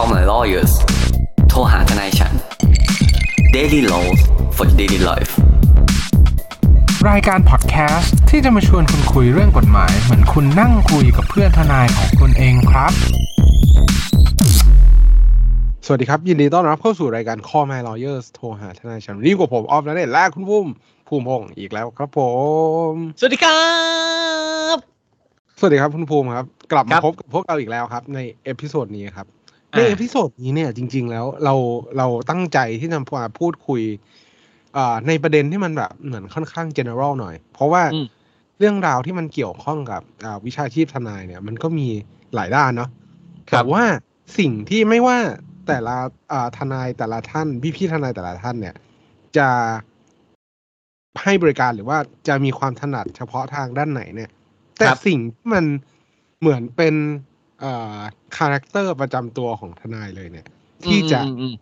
[0.00, 0.72] Call my lawyers
[1.48, 2.32] โทรหาทนายฉัน
[3.56, 4.20] Daily Laws
[4.56, 5.32] for Daily Life
[7.10, 12.92] รายการพอดแคสต์ที่จะมาชวนคุณคุยเรื่องกฎหมาย เหมือนคุณนั่งคุยกับเพื่อนทนายของคุณเองครับ
[15.86, 20.70] สวัสดีครับ ยินดีต้อนรับเข้าสู่รายการ Call My Lawyers โทรหาทนายฉันรีบกับผมออฟนันเองและคุณภูมิ
[21.08, 22.20] ภูมิพงศ์อีกแล้วครับผ
[22.90, 23.62] ม สวัสดีครั
[24.74, 24.76] บ
[25.58, 29.28] สวัสดีครับคุณภูมิครับ ครับ กลับมาพบกับพวกเราอีกแล้วครับ ใน episode นี้ครับ
[29.74, 31.54] ในอ่า episode นี้เนี่ยจริง ๆ แล้วเรา
[31.98, 33.82] เราตั้งใจที่จะมาพูดคุย
[34.76, 38.06] อ่าในประเด็นที่มันแบบเหมือนค่อนข้าง general หน่อย เพราะว่าอืม
[38.58, 41.88] เรื่องราวที่มันเกี่ยวข้องกับอ่าวิชาชีพทนายเนี่ย มันก็มี
[42.34, 42.90] หลายด้านเนาะ
[43.50, 43.84] ครัแต่ว่า
[44.38, 45.18] สิ่งที่ไม่ว่า
[45.66, 45.96] แต่ละ
[46.32, 48.74] อ่าทนายแต่ละท่านพี่ๆทนายแต่ละท่านเนี่ย
[49.36, 49.48] จะ
[51.22, 54.30] ให้บริการหรือว่าจะมีความถนัดเฉพาะทางด้านไหนเนี่ย
[54.78, 55.64] แต่ครับสิ่งที่มัน
[56.40, 56.94] เหมือนเป็น
[57.60, 57.98] เอ่อ
[58.36, 60.46] character ประจำตัวของทนายเลยเนี่ย
[60.84, 61.54] ที่จะอืมอืม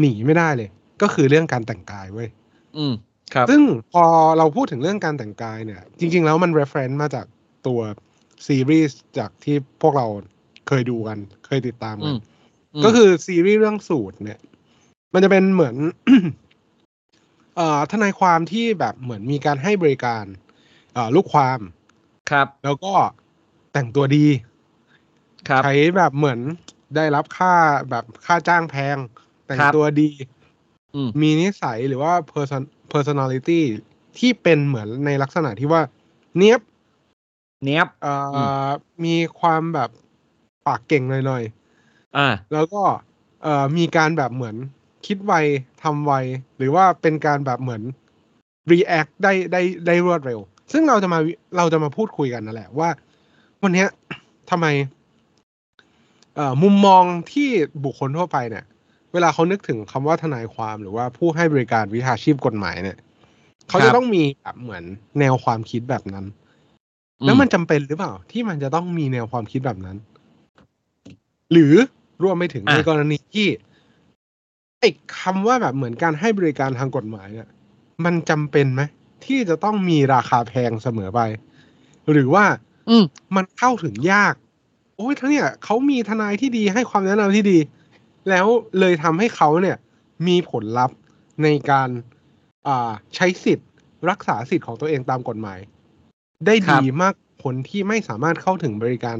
[0.00, 0.68] หนีไม่ได้เลย
[1.02, 2.28] ก็คือเรื่องการแต่งกายเว้ย
[2.76, 2.94] อืม
[3.34, 3.60] ครับ ซึ่ง
[3.92, 4.04] พอ
[4.38, 7.26] เราพูดถึงเรื่องการแต่งกายเนี่ย จริง ๆ แล้วมัน reference มาจาก
[7.66, 7.80] ตัว
[8.46, 10.06] ซีรีส์จากที่พวกเรา
[10.68, 12.18] เคยดูกัน เคยติดตามกัน อืม
[12.80, 14.38] มก็คือซีรีส์เรื่อง Suits เนี่ย
[15.12, 15.76] มันจะเป็นเหมือน
[17.56, 20.24] เอ่อทนายความที่แบบเหมือนมีการให้บริการ
[20.94, 21.60] เอ่อลูกความ
[22.30, 22.92] ครับ แล้วก็
[23.72, 24.53] แต่งตัวดีครับ
[25.64, 26.38] ใช้แบบเหมือน
[26.96, 27.54] ได้รับค่า
[27.90, 28.96] แบบค่าจ้างแพง
[29.46, 30.10] แต่งครับตัวดี
[30.94, 33.60] อืมมีนิสัยหรือว่า person personality
[34.18, 35.82] ที่เป็นเหมือนในลักษณะที่ว่า
[36.38, 36.60] เนี้ยบ
[37.64, 38.48] เนี้ยบเอ่ออม
[39.04, 39.90] มีความแบบ
[40.66, 41.42] ปากเก่งหน่อย
[42.16, 42.82] อ่าๆแล้วก็
[43.42, 44.56] เอ่อมีการแบบเหมือน
[45.06, 45.32] คิดไว
[45.82, 46.12] ทำไว
[46.56, 47.82] หรือว่าเป็นการแบบเหมือน
[48.70, 50.40] react ได้ได้ได้รวดเร็ว
[50.72, 51.18] ซึ่งเราจะมา
[51.56, 52.88] เราจะมาพูดคุยกันนั่นแหละว่า
[53.62, 53.88] วันเนี้ย
[54.50, 55.02] ทำไมเอ่อ
[56.62, 57.48] มุมมองที่
[57.84, 58.64] บุคคลทั่วไปเนี่ย
[59.12, 62.98] เวลาเขานึกถึงคำว่าทนายความหรือว่าผู้ให้บริการวิชาชีพกฎหมายเนี่ย
[63.68, 64.84] เขาครัจะบต้องมีแบบเหมือน
[65.20, 66.26] แนวความคิดแบบนั้น
[67.24, 69.96] แล้วมันจำเป็นหรือเปล่า ที่มันจะต้องมีแนวความคิดแบบนั้น
[71.52, 71.74] หรือ
[72.22, 73.48] รวมไปถึงอะในกรณีที่
[74.80, 77.48] ไอ้คำว่าแบบเหมือนการให้บริการทางกฎหมายเนี่ย
[78.04, 78.82] มันจำเป็นไหม
[79.24, 81.20] ที่จะต้องมีราคาแพงเสมอไป
[82.12, 82.44] หรือว่า
[82.90, 83.04] อืม
[83.36, 84.34] มันเข้าถึงยาก
[84.96, 87.58] โอ้ยทั้งเนี่ยเขามีทนายที่ดีให้ความแนะนำที่ดี
[88.30, 88.46] แล้ว
[88.80, 89.76] เลยทำให้เขาเนี่ย
[90.26, 90.96] มีผลลัพธ์
[91.42, 91.88] ในการ
[92.66, 93.68] อ่าใช้สิทธิ์
[94.10, 95.58] รักษาสิทธิ์ของตัวเองตามกฎหมาย
[96.46, 99.18] ได้ครัดีบมากคนที่ไม่สามารถเข้าถึงบริการ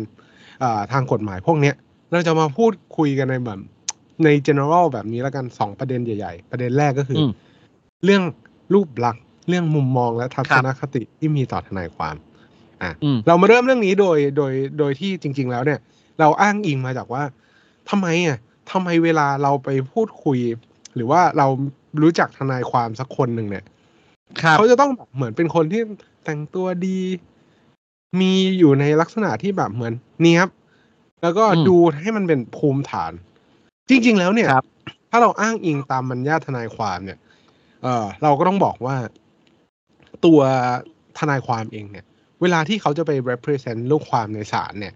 [0.62, 1.74] อ่าทางกฎหมายพวกเนี้ย
[2.12, 3.60] เราจะมาพูดคุยกันในแบบ
[4.24, 7.30] ใน general แบบนี้แล้วกันสองประเด็นใหญ่ ๆ ประเด็นแรกก็คืออม
[8.04, 8.22] เรื่อง
[8.74, 12.14] รูปลักษณ์เรื่องมุมมองและทัศครับนคติที่มีต่อทนายความ
[12.84, 15.80] อะอืมเรามาเริ่มเรื่องนี้โดยโดยโดยที่จริง ๆ แล้วเนี่ย
[16.20, 17.22] เราอ้างอิงมาจากว่า
[17.90, 18.38] ทำไมอะ
[18.72, 20.38] ทำไมเวลาเราไปพูดคุย
[20.94, 21.46] หรือว่าเรา
[22.02, 23.64] รู้จักทนายความสักคนหนึ่งเนี่ย
[24.42, 25.82] ครับเขาจะต้องแบบเหมือนเป็นคนที่
[26.24, 26.98] แต่งตัวดี
[28.20, 30.48] มีอยู่ในลักษณะที่แบบเหมือนเนี้ยบ
[31.22, 33.12] แล้วก็อืมดูให้มันเป็นภูมิฐาน
[33.88, 34.66] จริง ๆ แล้วเนี่ยครับ
[35.10, 37.18] ถ้าเราอ้างอิงตามบรรยาทนายความเนี่ย
[37.82, 38.96] เออเราก็ต้องบอกว่า
[40.24, 40.40] ตัว
[41.18, 42.04] ทนายความเองเนี่ย
[42.44, 44.94] เวลาที่เขาจะไป represent ลูกความในศาลเนี่ย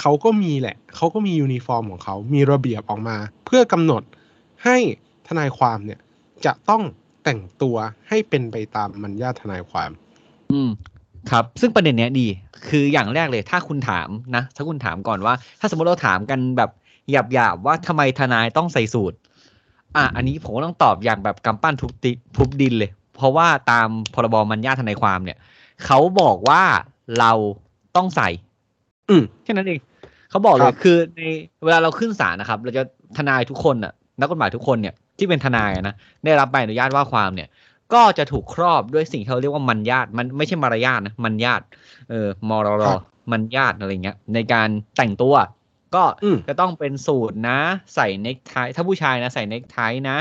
[0.00, 3.16] เขาก็มีแหละ เขาก็มียูนิฟอร์มของเขา มีระเบียบออกมา
[3.46, 4.02] เพื่อกำหนด
[4.64, 4.76] ให้
[5.28, 6.00] ทนายความเนี่ย
[6.44, 6.82] จะต้อง
[7.24, 7.76] แต่งตัว
[8.08, 9.90] ให้เป็นไปตามมัญญาทนายความ
[10.52, 10.70] อืม
[11.30, 12.26] ครับ ซึ่งประเด็นเนี้ยดี
[12.68, 16.70] คืออย่างแรกเลย ถ้าคุณถามนะ ถ้าคุณถามก่อนว่า ถ้าสมมติเราถามกันแบบ
[17.10, 19.16] หยาบๆว่าทำไมทนายต้องใส่สูตร
[19.96, 21.86] อะ อันนี้ผมก็ต้องตอบอย่างแบบกำปั้นทุ
[22.48, 25.38] บดินเลย เพราะว่าตามพรบมัญญาทนายความเนี่ย
[25.84, 26.62] เขาบอกว่า
[27.18, 27.32] เรา
[27.96, 28.28] ต้องใส่
[29.10, 29.80] อืมแค่นั้นเอง
[30.30, 31.22] เขาบอกเลครัยบคือใน
[31.64, 32.82] เวลาเราขึ้นศาลนะครับ เราจะ
[33.16, 35.94] ทนายทุกคนน่ะ นักกฎหมายทุกคนเนี่ยที่เป็นทนายอะนะ
[36.24, 37.48] ได้รับใบอนุญาตว่าความเนี่ย
[37.94, 41.60] ก็จะถูกครอบด้วยสิ่งที่เขาเรียกว่ามัญญาตมันไม่ใช่มารยาทนะมัญญาต
[42.10, 45.34] เออมรรครับมัญญาตอะไรเงี้ย ในการแต่งตัว
[45.94, 47.58] ก็อืมจะต้องเป็นสูทนะ
[47.94, 49.78] ใส่เนคไทถ้าผู้ชายนะ ใส่เนคไท
[50.10, 50.18] นะ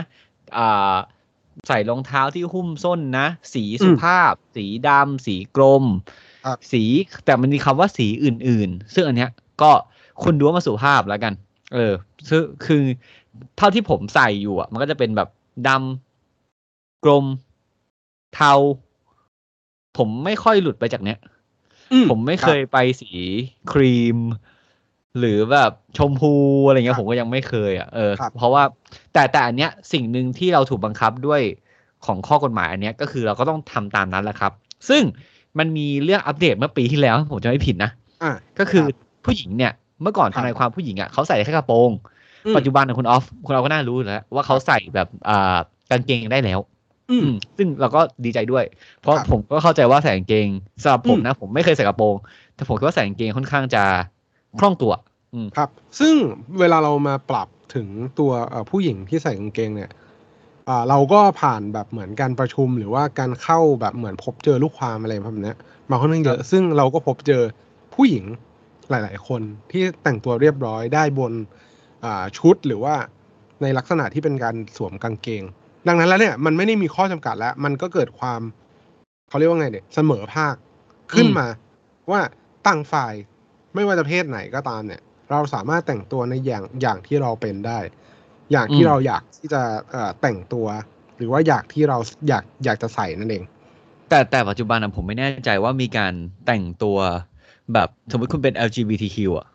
[0.57, 0.95] อ่า
[1.67, 5.85] ใส่รองเท้าที่หุ้มส้นนะ สีสุภาพ สีดำสีกรม
[6.45, 6.83] ครับสี
[7.25, 9.31] แต่มันมีคำว่าสีอื่น ๆ ซึ่งอันเนี้ย
[9.61, 9.71] ก็
[10.23, 11.33] คุณดูว่ามาสุภาพแล้วกัน
[11.73, 11.93] เออ
[12.29, 12.83] ซึ่งคือ
[13.57, 15.29] เท่าที่ผมใส่อยู่อะ มันก็จะเป็นแบบ
[15.67, 17.25] ดำกรม
[18.35, 18.53] เทา
[19.97, 21.19] ผมไม่ค่อยหลุดไปจากเนี้ย
[21.93, 23.11] อืผมไม่เคยไปสี
[23.71, 24.17] ครีม
[25.19, 26.33] หรือแบบชมพู
[26.67, 28.63] อะไรเงี้ครัยบผมก็ยังไม่เคยอะเออครับเพราะว่า
[29.13, 31.41] แต่แต่อันเนี้ยสิ่งหนึ่งที่เราถูกบังคับด้วย
[32.05, 34.51] ของข้อกฎหมายอันเนี้ยก็คือเราก็ต้องทำตามนั้นแหละครับ
[34.89, 35.03] ซึ่ง
[35.59, 37.91] มันมีเรื่องอัปเดตเมื่อปีที่แล้วผมจะไม่ผิดนะ
[38.23, 38.95] อ่าก็คือครับ
[39.25, 39.71] ผู้หญิงเนี่ย
[40.01, 41.91] เมื่อก่อนครัทบนายความผู้หญิงอะเขาใส่แค่กระโปรง
[42.45, 45.55] อืมปัจจุบันนะคุณออฟคุณเราก็น่ารู้อยู่แล้วว่าเขาใส่แบบอ่า
[45.91, 46.59] กางเกงได้แล้ว
[47.09, 48.63] อืมอืมซึ่งเราก็ดีใจด้วย
[49.01, 50.47] เพราะครับผมก็เข้าใจว่าใส่กางเกง
[50.83, 52.15] สำหรับผมอืมนะ ผมไม่เคยใส่กระโปรง
[52.55, 53.83] แต่ผมคิดว่าใส่กางเกงค่อนข้างจะ
[54.59, 54.93] คล่องตัว
[55.55, 55.69] ครับ
[55.99, 56.15] ซึ่ง
[56.59, 57.87] เวลาเรามาปรับถึง
[58.19, 58.31] ตัว
[58.69, 59.91] ผู้หญิงที่ใส่กางเกงเนี่ย
[60.89, 65.53] เราก็ผ่านแบบเหมือนการประชุมหรือว่าการเข้าแบบเหมือนพบเจอลูกความอะไรแบบนี้
[65.89, 67.41] มาค่อนข้างเยอะซึ่งเราก็พบเจอ
[67.95, 68.25] ผู้หญิง
[68.89, 69.41] หลาย ๆ คน
[69.71, 71.33] ที่แต่งตัวเรียบร้อยได้บน
[72.37, 72.95] ชุดหรือว่า
[73.61, 75.43] ในลักษณะที่เป็นการสวมกางเกง
[75.87, 78.41] ดังนั้นแล้วเนี่ยมันไม่ได้มีข้อจำกัดแล้ว มันก็เกิดความ
[79.29, 80.55] เขาเรียกว่าไงเนี่ยเสมอภาค
[81.13, 81.47] ขึ้นมมา
[82.11, 82.21] ว่า
[82.67, 83.13] ต่างฝ่าย
[83.75, 85.01] ไม่ว่าจะเพศไหนก็ตามเนี่ย
[85.31, 87.79] เราสามารถแต่งตัวในอย่างอย่างที่เราเป็นได้
[88.51, 89.61] อย่างที่อืมเราอยากที่จะ
[89.91, 90.67] เอ่อแต่งตัว
[91.17, 93.43] หรือว่าอยากที่เราอยากอยากจะใส่นั่นเอง
[94.09, 96.13] แต่แต่ปัจจุบันนะผมไม่แน่ใจว่ามีการ
[96.45, 96.97] แต่งตัว
[97.73, 99.47] แบบสมมติคุณเป็น LGBTQ อะ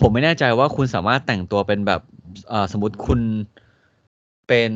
[0.00, 2.00] ผมไม่แน่ใจว่าคุณสามารถแต่งตัวเป็นแบบ
[2.48, 3.20] เอ่อสมมติคุณ
[4.46, 4.72] เป็น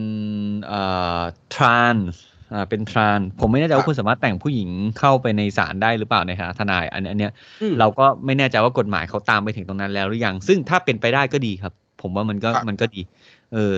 [0.67, 0.81] เอ่
[1.19, 1.21] อ
[1.55, 1.97] ทราน
[2.53, 7.33] อ่าเป็นทราน ผมไม่แน่ใจครัว่าบคุณสามารถแต่งผู้หญิงเข้าไปในศาลได้หรือเปล่าในฐานะทนาย อันอันเนี้ย
[7.63, 11.73] อืมเราก็ไม่แน่ใจว่ากฎหมายเขาตามไปถึงตรงนั้นแล้วหรือยัง ซึ่งถ้าเป็นไปได้ก็ดีครับ
[12.03, 13.01] ผมว่ามันก็ครับมันก็ดี
[13.53, 13.75] เออ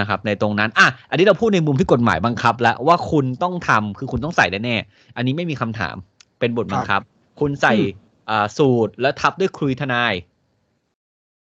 [0.00, 5.96] นะครับในตรงนั้นอะอันนี้เราพูดในมุมที่กฎหมายบังคับ แล้วว่าคุณต้องทำคือคุณต้องใส่แน่ๆอันนี้ไม่มีคำถาม
[6.40, 7.00] เป็นบทบังคับ
[7.40, 10.14] คุณใส่อืมอ่าสูตรแล้วทับด้วยครุยทนาย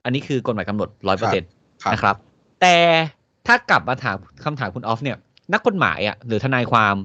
[0.05, 1.49] อันนี้คือกฎหมายกำหนดร้อยเปอร์เซ็นต์
[1.83, 2.17] ครับนะครับ
[2.61, 2.77] แต่
[3.47, 5.17] ถ้ากลับมาถามคำถามคุณออฟเนี่ย
[5.53, 6.97] นักกฎหมายอะหรือทนายความ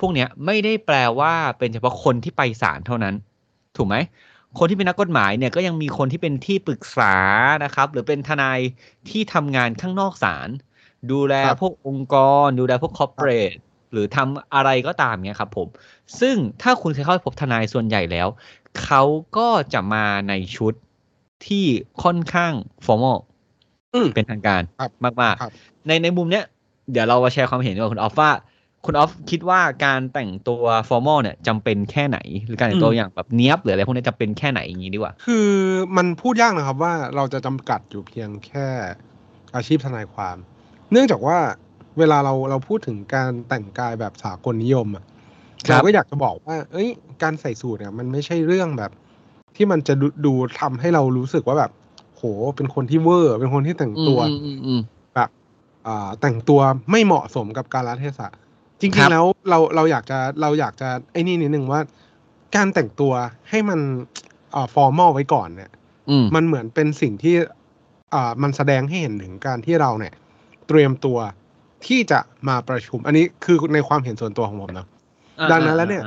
[0.00, 3.14] พวกเนี้ยไม่ได้แปลว่าเป็นเฉพาะคนที่ไปศาลเท่านั้น
[3.76, 3.96] ถูกไหม
[4.58, 7.16] คนที่เป็นนักกฎหมายเนี่ยก็ยังมีคนที่เป็นที่ปรึกษา
[7.64, 8.58] นะครับ หรือเป็นทนาย
[9.08, 10.48] ที่ทำงานข้างนอกศาล
[11.12, 13.56] ดูแลครับพวกองค์กร ดูแลพวกคอร์เปอเรท
[13.92, 15.68] หรือทำอะไรก็ตามเนี่ยครับผม
[16.20, 18.28] ซึ่งถ้าคุณเคยเข้าไปพบทนายส่วนใหญ่แล้ว
[18.84, 19.02] เขา
[19.36, 20.72] ก็จะมาในชุด
[21.46, 21.64] ที่
[22.02, 22.52] ค่อนข้าง
[22.86, 23.18] formal
[23.94, 26.44] อืมเป็นทางการครับมากครับๆในในมุมเนี้ย
[26.90, 28.30] เดี๋ยวเรามาแชร์ความเห็นกับคุณออฟว่า
[28.86, 35.48] คุณออฟคิดว่าการแต่งตัว formal เนี่ยจำเป็นแค่ไหน หรือการแต่งตัวอืมอย่างแบบเนี้ยบหรืออะไรพวกนี้จะเป็นแค่ไหนอย่างนี้ดีกว่า คือ
[35.96, 38.66] มันพูดยากนะครับว่าเราจะจำกัดอยู่เพียงแค่
[39.54, 40.36] อาชีพทนายความ
[40.92, 41.38] เนื่องจากว่า
[41.98, 45.04] เวลาเราเราพูดถึงการแต่งกายแบบสากลนิยมอะ
[45.66, 46.88] ครับเราก็อยากจะบอกว่า เอ้ย
[47.22, 48.90] การใส่สูทเนี่ย มันไม่ใช่เรื่องแบบ
[49.56, 51.70] ที่มันจะดูดูทำให้เรารู้สึกว่าแบบ
[52.16, 52.22] โห
[52.56, 54.80] เป็นคนที่เวอร์ เป็นคนที่แต่งตัวอืมอืมอืม
[55.82, 58.28] แบบอ่าแต่งตัวไม่เหมาะสมกับการรัเทศะ
[58.80, 61.80] จครัริงบๆแล้วเราเราอยากจะเราอยากจะไอ้นี่นิดนึงว่า
[62.56, 63.12] การแต่งตัว
[63.50, 63.80] ให้มัน
[64.54, 65.70] อ่า formal ไว้ก่อนเนี่ย
[66.10, 67.36] อืมมันเหมือนเป็นสิ่งที่
[68.14, 70.14] อ่ามันแสดงให้เห็นถึงการที่เราเนี่ย
[70.68, 71.18] เตรียมตัว
[71.86, 74.86] ที่จะมาประชุม อันนี้คือในความเห็นส่วนตัวของผมนะ
[75.50, 76.04] ดังนั้นแล้วเนี่ย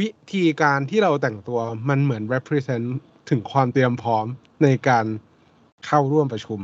[0.00, 2.86] วิธีการที่เราแต่งตัวมันเหมือน represent
[3.30, 4.26] ถึงความเตรียมพร้อม
[4.62, 5.04] ในการ
[5.86, 6.60] เข้าร่วมประชุม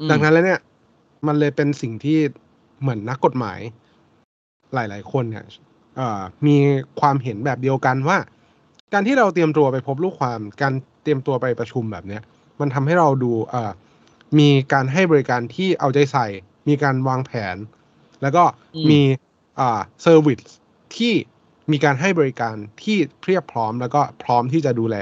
[0.00, 0.60] อืมดังนั้นแล้วเนี่ย
[1.26, 2.18] มันเลยเป็นสิ่งที่
[2.80, 3.60] เหมือนนักกฎหมาย
[4.74, 5.44] หลาย ๆ คนเนี่ย
[5.96, 6.56] เอ่อมี
[7.00, 8.18] ความเห็นแบบเดียวกันว่า
[8.92, 10.72] การที่เราเตรียมตัวไปพบลูกความ การ
[11.02, 12.22] เตรียมตัวไปประชุมแบบเนี้ย
[12.60, 13.70] มันทำให้เราดูเอ่อ
[14.38, 16.26] มีการให้บริการที่เอาใจใส่
[16.68, 17.56] มีการวางแผน
[18.22, 19.00] แล้วก็อืมมี
[19.60, 20.40] อ่า service
[20.96, 21.12] ที่
[21.72, 24.96] มีการให้บริการที่เพียบพร้อมแล้วก็พร้อมที่จะดูแล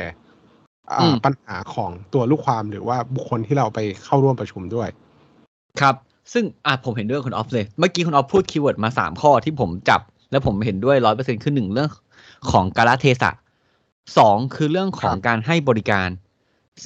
[0.91, 4.89] อ่าอืมปัญหาของตัวลูกความหรือว่าบุคคลที่เราไปเข้าร่วมประชุมด้วย
[5.81, 5.95] ครับ
[6.33, 10.01] ซึ่งอะผมเห็นด้วยกับคุณออฟเลย เมื่อกี้คุณออฟพูด keyword มาสามข้อที่ผมจับ
[10.31, 11.91] แล้วผมเห็นด้วยร้อยเปอร์เซ็นต์คือหนึ่งเรื่อง
[12.51, 13.31] ของกาลเทศะ
[14.19, 16.09] สองคือเรื่องของครับการให้บริการ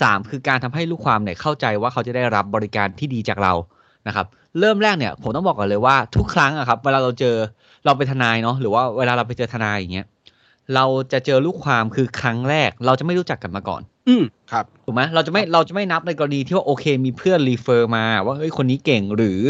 [0.00, 3.52] สามคือการทำให้ลูกความเนี่ยเข้าใจว่าเขาจะได้รับบริการที่ดีจากเรา
[4.06, 4.26] นะครับ
[4.60, 7.36] เริ่มแรกเนี่ยผมต้องบอกก่อนเลยว่าทุกครั้งอะครับ เวลาเราเจอ
[7.84, 10.06] เราเป็นทนายเนาะหรือว่าเวลาเราไปเจอทนายอย่างเงี้ย
[10.74, 19.40] เราจะเจอลูกความคือครั้งแรก เราจะไม่รู้จักกันมาก่อน อืมครับถูกไหมเราจะไม่เราจะไม่นับในกรณีที่ว่าโอเค มีเพื่อนรีเฟอร์มา ว่าเฮ้ยคนนี้เก่งหรือ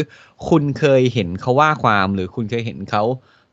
[0.49, 3.03] คุณเคยเห็นเขาว่าความ หรือคุณเคยเห็นเขา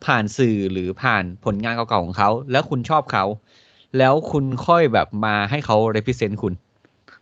[0.05, 3.25] ผ่านสื่อหรือผ่านผลงานเก่าๆของเขา แล้วคุณชอบเขา
[3.99, 6.53] แล้วคุณค่อยแบบมาให้เขา represent คุณ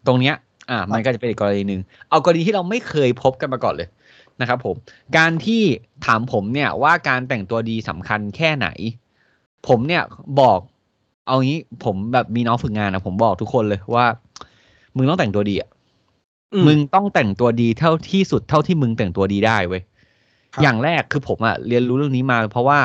[0.07, 0.35] ตรงเนี้ย
[0.71, 3.89] อ่า มันก็จะเป็นอีกกรณีหนึ่งเอากรณีที่เราไม่เคยพบกันมาก่อนเลย
[4.41, 4.77] นะครับผม
[5.17, 5.63] การที่
[6.07, 8.69] ถามผมเนี่ยว่าการแต่งตัวดีสำคัญแค่ไหน
[9.69, 10.03] ผมเนี่ย
[10.41, 10.61] บอก
[11.27, 14.07] เอางี้ผมแบบมีน้องฝึกงานนะผมบอกทุกคนเลยว่า
[14.97, 15.71] มึงต้องแต่งตัวดีอะ
[16.55, 19.83] อืมมึงต้องแต่งตัวดีเท่าที่สุดเท่าที่มึงแต่งตัวดีได้เว้ย
[20.55, 22.81] ครับอย่างแรกคือผมอะเรียนรู้เรื่องนี้มา เพราะว่า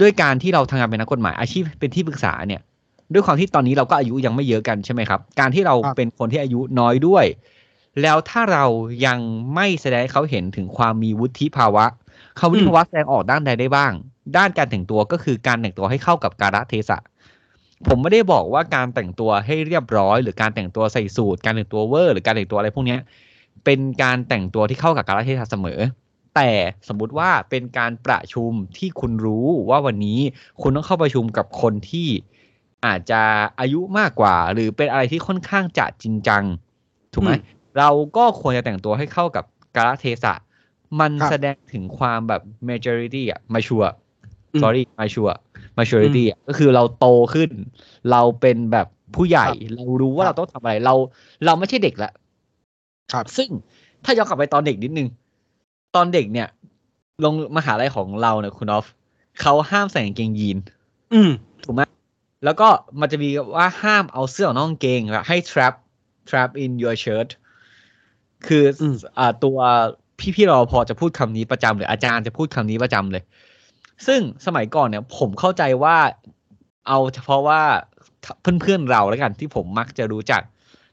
[0.00, 2.60] ด้วยการที่เราทำงานเป็นนักกฎหมายอาชีพเป็นที่ปรึกษาเนี่ย
[3.12, 7.24] ด้วยความที่ตอนนี้เราก็อายุยังไม่เยอะกันใช่ไหมครับ การที่เราครับเป็นคนที่อายุน้อยด้วย
[8.02, 8.64] แล้วถ้าเรา
[9.06, 9.18] ยัง
[9.54, 11.84] ไม่แสดงให้เขาเห็นถึงความมีวุฒิภาวะ
[12.38, 13.92] คำวุฒิภาวะแสดงออกด้านใดได้บ้าง
[14.36, 16.98] ด้านการแต่งตัวก็คือการแต่งตัวให้เข้ากับกาลเทศะ
[17.88, 23.00] ผมไม่ได้บอกว่าการแต่งตัวให้เรียบร้อย หรือการแต่งตัวใส่สูทการแต่งตัวเวอร์ หรือการแต่งตัวอะไรพวกเนี้ย
[23.64, 25.80] เป็นการแต่งตัวที่เข้ากับกาลเทศะเสมอ
[26.36, 26.50] แต่
[26.88, 30.20] สมมุติว่าเป็นการประชุมที่คุณรู้ว่าวันนี้
[30.62, 32.08] คุณต้องเข้าประชุมกับคนที่
[32.86, 33.22] อาจจะ
[33.60, 36.44] อายุมากกว่า หรือเป็นอะไรที่ค่อนข้างจะจริงจัง
[37.12, 37.40] ถูกไหมอืม
[37.78, 39.44] เราก็ควรจะแต่งตัวให้เข้ากับ
[39.76, 40.34] กาลเทศะ
[41.00, 43.90] มันครับแสดงถึงความแบบ majority อะ mature
[44.52, 47.50] อืม sorry mature maturity อ่ะก็คือเราโตขึ้น
[48.10, 50.94] เราเป็นแบบผู้ใหญ่ครับเรารู้ว่าครัเราบต้องทำอะไร เรา
[51.44, 52.10] เราไม่ใช่เด็กละ
[53.12, 53.48] ครับ ซึ่ง
[54.04, 55.08] ถ้าย้อนกลับไปตอนเด็กนิดนึง
[55.96, 56.48] ตอนเด็กเนี่ย
[57.24, 58.86] ลงมหาลัยของเราเนี่ยคุณออฟ
[59.40, 60.58] เขาห้ามใส่กางเกงยีน
[61.14, 61.30] อืม
[61.64, 61.82] ถูกไหม
[62.44, 62.68] แล้วก็
[63.00, 65.74] มันจะมีว่าห้ามเอาเสื้อของนอกกางเกงอะให้ trap
[66.28, 67.30] trap in your shirt
[68.46, 69.58] คืออมอ่าตัว
[70.18, 73.22] พี่พี่ๆรอพอจะพูดคำนี้ประจำหรืออาจารย์จะพูดคำนี้ประจำเลย
[74.06, 75.96] ซึ่งสมัยก่อนเนี่ยผมเข้าใจว่า
[76.88, 77.60] เอาเฉพาะว่า
[78.40, 80.42] เพื่อนๆเราแล้วกันที่ผมมักจะรู้จัก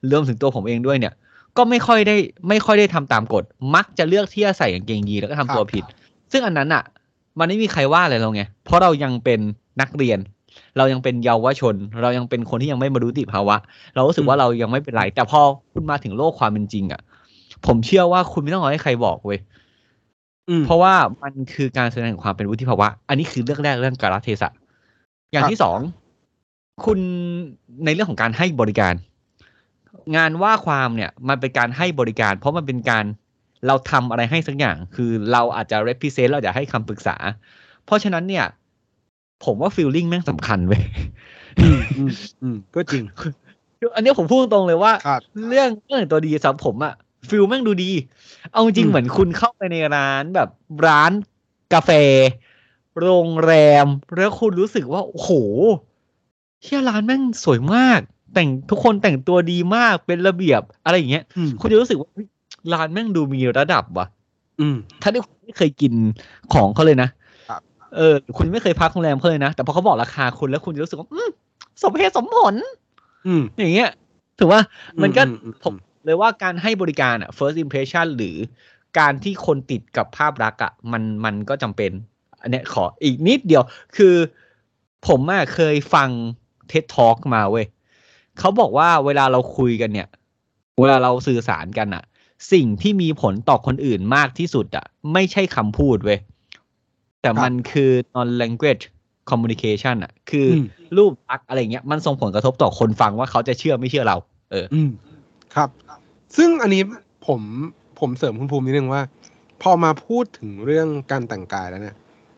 [0.07, 1.13] เรวมถึงตัวผมเองด้วยเนี่ย
[1.57, 2.15] ก็ไม่ค่อยได้
[2.49, 3.43] ไม่ค่อยได้ทำตามกฎ
[3.75, 5.83] มักจะเลือกที่จะใส่กางเกงยีแล้วก็ทำตัวผิด
[6.31, 6.83] ซึ่งอันนั้นอะ
[7.39, 9.39] มันไม่มีใครว่าอะไรเราไง เพราะเรายังเป็น
[9.81, 10.19] นักเรียน
[10.77, 13.55] เรายังเป็นเยาวชน เรายังเป็นคนที่ยังไม่บรรลุนิติภาวะ
[13.95, 15.41] เรารู้สึกว่าเรายังไม่เป็นไรแต่พอ
[15.73, 17.01] คุณมาถึงโลกความเป็นจริง อะ
[17.65, 19.39] ผมเชื่อว่าคุณไม่ต้องรอให้ใครบอกเว้ย
[20.65, 24.49] เพราะว่ามันคือการแสดงถึงความเป็นวุฒิภาวะ อันนี้คือเรื่องแรกเรื่องการเทศะ
[25.31, 25.79] อย่างครับที่สอง
[26.85, 26.99] คุณ
[27.85, 28.93] ในเรื่องของการให้บริการ
[30.15, 33.05] งานว่าความเนี่ย มันเป็นการให้บริการ เพราะมันเป็นการ
[33.67, 37.15] เราทำอะไรให้สักอย่าง คือเราอาจจะ represent เราจะให้คำปรึกษา
[37.85, 38.45] เพราะฉะนั้นเนี่ย
[39.45, 40.81] ผมว่า feeling แม่งสำคัญเว้ย
[41.61, 42.09] อืมอืม
[42.41, 46.93] อืมก็จริงคืออันนี้ผมพูดตรงๆเลยว่าครับเรื่องเรื่องตัวดีสำหรับผมอะ
[47.29, 47.91] ฟิลแม่งดูดี
[48.51, 50.49] เอาจริงอืมๆเหมือนคุณเข้าไปในร้านแบบ
[50.87, 51.11] ร้าน
[51.73, 51.91] กาแฟ
[53.01, 53.53] โรงแร
[53.83, 55.31] ม แล้วคุณรู้สึกว่า โอ้โห
[56.61, 57.99] เที่ยร้านแม่งสวยมาก
[58.33, 62.27] แต่งทุกคนแต่งตัวดีมากเป็นระเบียบอะไรอย่างเงี้ยอืมคุณจะรู้สึกว่าเฮ้ย
[62.73, 64.07] ร้านแม่งดูมีระดับว่ะ
[64.59, 65.93] อืมถ้าได้คุณไม่เคยกิน
[66.53, 67.09] ของเขาเลยนะ
[67.49, 67.61] ครับ
[67.95, 71.29] เออ คุณไม่เคยพักโรงแรมเขาเลยนะ แต่พอเขาบอกราคาคุณแล้วคุณจะรู้สึกว่าอืม
[71.83, 72.55] สมเหตุสมผล
[73.27, 73.89] อืมอย่างเงี้ย
[74.39, 74.59] ถือว่า
[75.01, 75.73] มันก็อือือืผม
[76.05, 78.35] เลยว่าการให้บริการอะ first impression หรือ
[78.99, 81.91] การที่คนติดกับภาพลักษณ์อะมันมันก็จำเป็น
[82.41, 83.63] อันเนี้ยขออีกนิดเดียว
[83.97, 84.15] คือ
[85.07, 86.09] ผมอะเคยฟัง
[86.71, 87.65] TED Talk มาเว้ย
[88.39, 90.07] เขาบอกว่าเวลาเราคุยกันเนี่ย
[90.79, 92.03] เวลาเราสื่อสารกันอะ
[92.53, 96.19] สิ่งที่มีผลต่อคนอื่นมากที่สุดอะไม่ใช่คำพูดเว้ย
[97.21, 98.83] แต่มันคือ non language
[99.29, 100.65] communication อะคืออม
[100.97, 104.17] รูปลักษณ์อะไรเงี้ยมันส่งผลกระทบต่อคนฟังว่าเขาจะเชื่อไม่เชื่อเรา
[104.51, 104.89] เอออืม
[105.55, 105.69] ครับ
[106.37, 106.83] ซึ่งอันนี้
[107.27, 107.41] ผม
[107.99, 109.01] ผมเสริมคุณภูมินิดนึงว่า
[109.61, 111.95] พอมาพูดถึงเรื่องการแต่งกายแล้วเนี่ย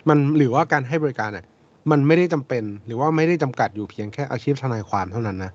[0.10, 1.46] มันหรือว่าการให้บริการเนี่ย
[1.92, 5.52] มันไม่ได้จำเป็น หรือว่าไม่ได้จำกัดอยู่เพียงแค่อาชีพทนายความเท่านั้นนะ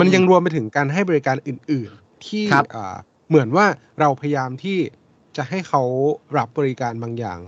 [0.00, 2.96] มันยังรวมไปถึงการให้บริการอื่น ๆ ที่ครับอ่า
[3.28, 3.66] เหมือนว่า
[4.00, 4.78] เราพยายามที่
[5.36, 5.82] จะให้เขา
[6.38, 7.38] รับบริการบางอย่าง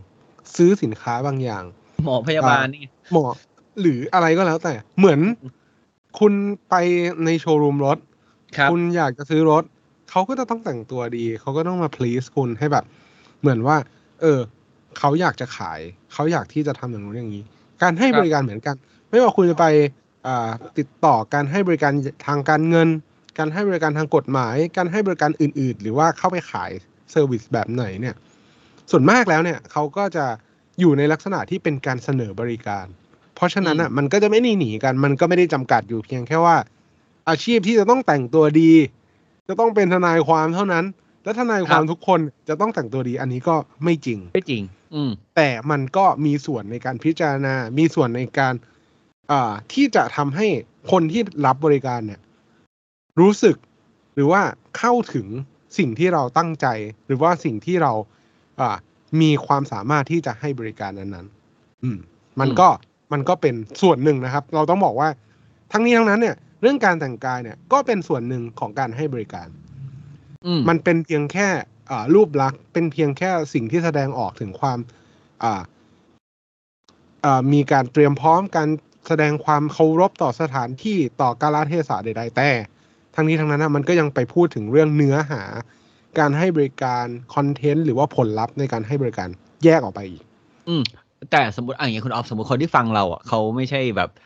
[0.57, 1.64] ซื้อสินค้าบางอย่าง
[2.05, 3.25] หมอพยาบาลนี่หมอ
[3.81, 5.21] หรืออะไรก็แล้วแต่ เหมือน
[6.19, 6.33] คุณ
[6.71, 6.75] ไป
[7.25, 7.99] ในโชว์รูมรถ
[8.59, 9.65] ครับคุณอยากจะซื้อรถ
[10.11, 12.85] เขาก็จะต้องแต่งตัวดี เขาก็ต้องมา please คุณให้แบบ
[13.41, 13.77] เหมือนว่า
[14.21, 14.41] เออ
[14.99, 15.81] เขาอยากจะขาย
[16.13, 17.45] เขาอยากที่จะทำอย่างนู้นอย่างนี้
[17.83, 18.75] การให้ครับบริการเหมือนกัน
[19.11, 19.67] ไม่ว่าคุณจะไป
[20.27, 21.93] อ่าติดต่อการให้บริการ
[22.27, 22.89] ทางการเงิน
[23.39, 26.71] การให้บริการทางกฎหมาย การให้บริการอื่น ๆ หรือว่าเข้าไปขาย
[27.11, 28.15] เซอร์วิสแบบไหนเนี่ย
[28.91, 30.27] ส่วนมากแล้วเนี่ยเขาก็จะ
[30.81, 32.87] อยู่ในลักษณะที่เป็นการเสนอบริการ
[33.35, 36.57] เพราะฉะนั้นอะมันก็จะไม่หนีหนีกัน มันก็ไม่ได้จำกัดอยู่เพียงแค่ว่า
[37.28, 38.73] อาชีพที่จะต้องแต่งตัวดี
[39.49, 40.85] จะต้องเป็นทนายความเท่านั้น
[41.25, 44.62] และทนายความครับทุกคนจะต้องแต่งตัวดี อันนี้ก็ไม่จริง ไม่จริง
[44.95, 48.54] อืม แต่มันก็มีส่วนในการพิจารณา มีส่วนในการ
[49.30, 50.47] อ่าที่จะทำให้
[50.90, 52.21] คนที่รับบริการเนี่ย
[53.21, 53.56] รู้สึก
[54.14, 54.42] หรือว่า
[54.78, 55.26] เข้าถึง
[55.78, 56.66] สิ่งที่เราตั้งใจ
[57.06, 57.92] หรือว่าสิ่งที่เรา
[58.61, 58.76] อ่า
[59.21, 61.99] มีความสามารถที่จะให้บริการนั้นๆ อืม
[62.40, 62.68] มันก็
[63.12, 65.09] มันก็เป็นส่วนหนึ่งนะครับ เราต้องบอกว่า
[65.73, 69.49] ทั้งนี้ทั้งนั้นเนี่ย เรื่องการแต่งกายเนี่ยก็เป็นส่วนหนึ่งของการให้บริการ
[70.47, 71.49] อืมมันเป็นเพียงแค่
[71.91, 74.79] อ่ารูปลักษณ์เป็นเพียงแค่สิ่งที่แสดงออกถึงความ
[75.43, 75.63] อ่า
[77.25, 78.69] อ่ามีการเตรียมพร้อมการ
[79.09, 82.51] แสดงความเคารพต่อสถานที่ต่อกาลเทศะใดๆแต่
[83.15, 85.43] ทั้งนี้ทั้งนั้นนะมันก็ยังไปพูดถึงเรื่องเนื้อหา
[86.19, 89.29] การให้บริการคอนเทนต์หรือว่าผลลัพธ์ในการให้บริการ
[89.65, 90.23] แยกออกไปอีก
[90.69, 90.83] อืม
[91.31, 94.25] แต่สมมติอะอย่างเงี้ยคุณออฟสมมติคนที่ฟังเราอะเขาไม่ใช่แบบเอ่อ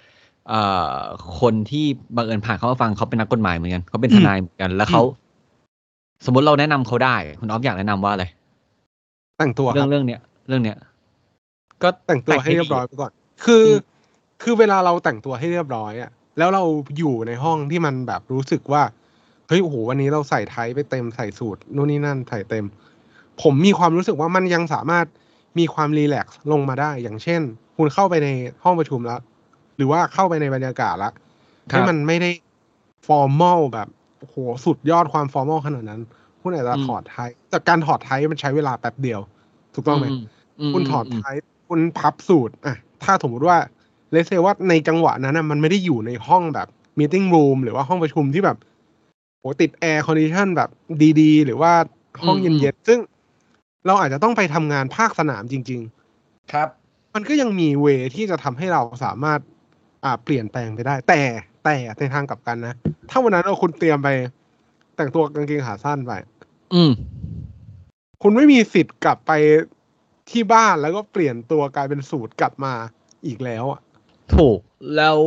[1.41, 1.85] คนที่
[2.17, 5.03] บังเอิญผ่านเขามาฟังเขาเป็นนักกฎหมายเหมือนกันเขาเป็นทนายเหมือนกัน แล้วเขา
[6.27, 8.25] สมมติเราแนะนำเขาได้ คุณออฟอยากแนะนำว่าอะไร
[9.39, 10.77] แต่งตัวคเรื่อรังบเรื่องเนี้ยเรื่องเนี้ย
[11.83, 13.13] ก็แต่งตัวให้เรียบร้อยไปก่อน
[13.45, 13.65] คือ
[14.43, 16.65] คือเวลาเราแต่งตัวให้เรียบร้อยอะแล้วเรา
[16.99, 18.83] อยู่ในห้องที่มันแบบรู้สึกว่า
[19.49, 22.67] เฮ้ยโอ้โหวันนี้เราใส่ tie ไปเต็มใส่สูทนู่นนี่นั่นใส่เต็ม
[23.43, 25.07] ผมมีความรู้สึกว่ามันยังสามารถ
[25.59, 27.41] มีความ relax ลงมาได้ อย่างเช่น
[27.77, 28.29] คุณเข้าไปใน
[28.65, 29.21] ห้องประชุมแล้ว
[29.77, 32.31] หรือว่าเข้าไปในบรรยากาศแล้วครับให้มันไม่ได้
[33.07, 36.01] formal แบบโอ้โหสุดยอดความ formal ขนาดนั้น
[36.41, 39.21] คุณอาจจะถอด tie แต่การถอด tie มันใช้เวลาแป๊บเดียว
[39.75, 43.57] ถูกต้องไหมคุณถอด tie คุณพับสูทอะถ้าสมมติว่า
[44.13, 48.57] let's say ว่าในจังหวะนั้นนะมันไม่ได้อยู่ในห้องแบบ meeting room หรือว่าห้องประชุมที่แบบ
[49.39, 50.71] โหติด air condition แบบ
[51.21, 51.73] ดีๆ หรือว่า
[52.25, 52.99] ห้องอืมเย็นๆ ซึ่ง
[53.87, 55.81] เราอาจจะต้องไปทำงานภาคสนามจริงๆ
[56.53, 59.41] ครับ มันก็ยังมี way ที่จะทำให้เราสามารถ
[60.05, 61.21] อ่าเปลี่ยนแปลงไปได้ แต่
[61.65, 62.75] แต่ในทางกลับกันนะ
[63.11, 64.09] ถ้าวันนั้นเราคุณเตรียมไป
[64.97, 66.13] แต่งตัวกางเกงขาสั้นไป
[66.75, 66.93] อืม
[68.23, 69.33] คุณไม่มีสิทธิ์กลับไป
[70.31, 72.73] ที่บ้านแล้วก็เปลี่ยนตัวกลายเป็นสูตรกลับมา
[73.27, 73.81] อีกแล้วอะ
[74.35, 74.59] ถูก
[74.97, 75.21] แล้ว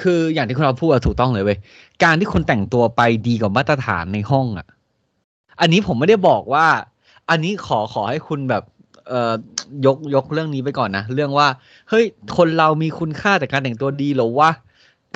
[0.00, 1.58] คืออย่างที่คุณเราพูดอะถูกต้องเลยเว้ย
[2.04, 4.66] การที่คุณแต่งตัวไปดีกว่ามาตรฐานในห้องอะ
[5.60, 6.66] อันนี้ผมไม่ได้บอกว่า
[7.30, 8.62] อันนี้ขอขอให้คุณแบบ
[9.08, 9.34] เอ่อ
[9.86, 11.48] ยกยกเรื่องนี้ไปก่อนนะ เรื่องว่า
[11.88, 12.04] เฮ้ย
[12.36, 14.50] คนเรามีคุณค่าแต่การแต่งตัวดีเหรอวะ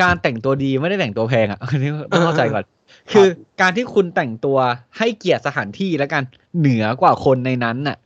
[0.02, 2.64] การแต่งตัวดีไม่ได้แต่งตัวแพงอะอันนี้ต้องเข้าใจก่อน
[3.12, 3.26] คือ
[3.60, 4.58] การที่คุณแต่งตัว
[4.98, 6.22] ให้เกียรติสถานที่แล้วกัน
[6.58, 7.96] เหนือกว่าคนในนั้นน่ะ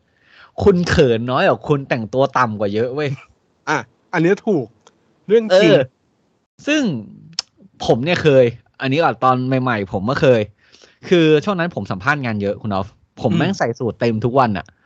[0.63, 3.11] คุณเขินน้อยกว่าคุณแต่งตัวต่ำกว่าเยอะเว้ย
[3.69, 3.79] อะ
[4.13, 4.67] อันนี้ถูก
[5.29, 5.81] เรื่องเอจริงอ
[6.67, 6.83] ซึ่ง
[7.87, 8.45] ผมเนี่ยเคย
[8.81, 10.41] อันนี้ก่อนตอนใหม่ ๆ ผมก็เคย
[11.09, 12.89] คือช่วงนั้นผมสัมภาษณ์งานเยอะคุณออฟ
[13.21, 14.80] ผมอืมแม่งใส่สูตรเต็มทุกวันอะอืม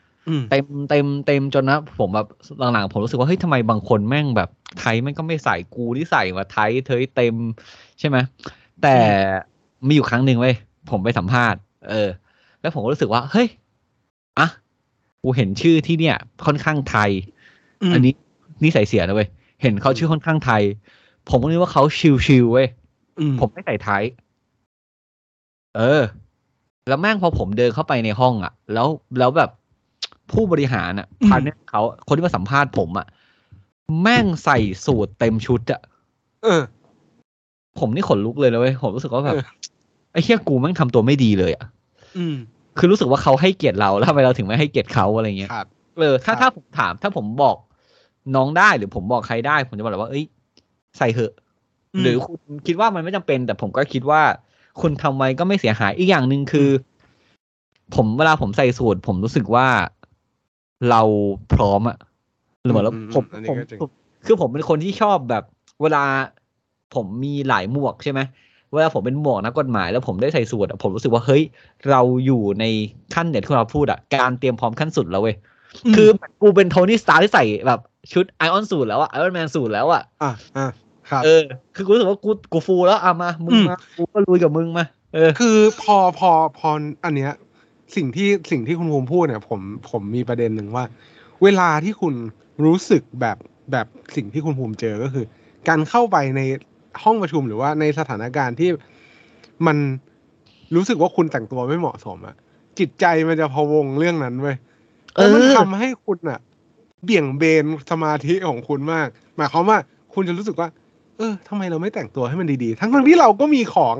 [0.50, 2.26] เต็มเต็มเต็มจนนะผมแบบ
[2.58, 4.50] หลังๆผมรู้สึกว่าเฮ้ยทำไมบางคนแม่งแบบ
[4.80, 7.34] ไทยแม่งก็ไม่ใส่กูที่ใส่มาไทยเธอเต็ม
[7.98, 8.16] ใช่ไหม
[8.82, 8.96] แต่
[9.86, 10.54] มีอยู่ครั้งหนึ่งเว้ย
[10.90, 12.08] ผมไปสัมภาษณ์ เออ
[12.60, 13.48] แล้วผมก็รู้สึกว่า เฮ้ย
[14.38, 14.48] อะ
[15.22, 16.16] กูเห็นชื่อที่เนี่ย
[16.46, 17.10] ค่อนข้างไทย
[17.82, 18.12] อืมอันนี้
[18.62, 19.28] นี่ใส่เสียนะเว้ย
[19.62, 20.62] เห็นเขาชื่อค่อนข้างไทย
[21.30, 21.82] ผมก็นึกว่าเขา
[22.26, 22.68] ชิวๆเว้ย
[23.20, 24.02] อืมผมไม่ใส่ไทย
[25.76, 26.02] เออ
[26.88, 28.88] แล้วแม่งพอผมเดินเข้าไปในห้องอะแล้ว
[29.18, 29.50] แล้วแบบ
[30.32, 33.06] ผู้บริหารอะ partner เขาคนที่มาสัมภาษณ์ผมอะ
[34.02, 35.80] แม่งใส่สูทเต็มชุดอะ
[36.44, 36.62] เออ
[37.78, 39.44] ผมนี่ขนลุกเลยนะเว้ยผมรู้สึกว่าแบบเออ
[40.12, 41.66] ไอ้เหี้ยกูแม่งทำตัวไม่ดีเลยอะ
[42.18, 42.36] อืม
[42.78, 45.66] คือรู้สึกว่าเขาให้เกียรติเราแล้วทำไมเราถึงไม่ให้เกียรติเขาอะไรเงี้ยครับ
[45.98, 47.56] เออถ้าครับถ้าผมถาม ถ้าผมบอก
[48.36, 50.24] น้องได้หรือผมบอกใครได้ ผมจะบอกเลยว่า เอ้ย
[50.98, 51.32] ใส่เหอะ
[52.02, 54.22] หรือคุณคิดว่ามันไม่จำเป็น แต่ผมก็คิดว่า
[54.80, 56.68] คุณทำไว้ก็ไม่เสียหายอีกอย่างหนึ่งคือ
[57.94, 59.66] ผมเวลาผมใส่สูตร ผมรู้สึกว่า
[60.90, 61.02] เรา
[61.54, 61.96] พร้อมอะ
[62.62, 63.90] หรือเหมือนแล้วอืมผมอันนี้ผมก็จริงผม
[64.26, 65.44] คือผมเป็นคนที่ชอบแบบ
[65.82, 66.04] เวลา
[66.94, 68.20] ผมมีหลายหมวกใช่ไหม
[68.74, 71.42] เวลาผมเป็นหมวกนักกฎหมายแล้วผมได้ใส่สูตรอะผมรู้สึกว่าเฮ้ย
[71.90, 72.64] เราอยู่ใน
[73.14, 75.36] ขั้นเด็ดที่เราพูดอะการเตรียมพร้อมขั้นสุดแล้วเว้ย
[75.96, 77.80] คือเหมือนกูเป็นโทนี่สตาร์ที่ใส่แบบ
[78.12, 80.66] ชุดไอออนสูตรแล้วอะไอออนแมนสูตรแล้วอะอะอะ
[81.10, 81.42] ครับเออ
[81.74, 86.68] คือกูรู้สึกว่ากูกูฟูแล้วเอามามึงอืมมากูก็ลุยกับมึงมาเออ คือพอพอพอ
[87.04, 87.32] อันเนี้ย
[87.96, 90.84] สิ่งที่สิ่งที่คุณภูมิพูดเนี่ย ผมผมมีประเด็นหนึ่งว่า
[91.42, 92.14] เวลาที่คุณ
[92.64, 93.36] รู้สึกแบบ
[93.72, 95.24] แบบสิ่งที่คุณภูมิเจอก็คือ
[95.68, 96.40] การเข้าไปใน
[97.02, 98.70] ห้องประชุมหรือว่าในสถานการณ์ที่
[99.66, 99.76] มัน
[100.74, 102.36] รู้สึกว่าคุณแต่งตัวไม่เหมาะสมอะ
[102.78, 104.56] จิตใจมันจะพะวงเรื่องนั้นเว้ย
[105.16, 106.40] เอแล้วมันอทำให้คุณอะ
[107.04, 109.78] เบี่ยงเบนสมาธิของคุณมากหมายความว่า
[110.14, 110.68] คุณจะรู้สึกว่า
[111.18, 113.96] เออทำไมเราไม่แต่งตัวให้มันดีๆ ทั้งทั้งๆที่เราก็มีของ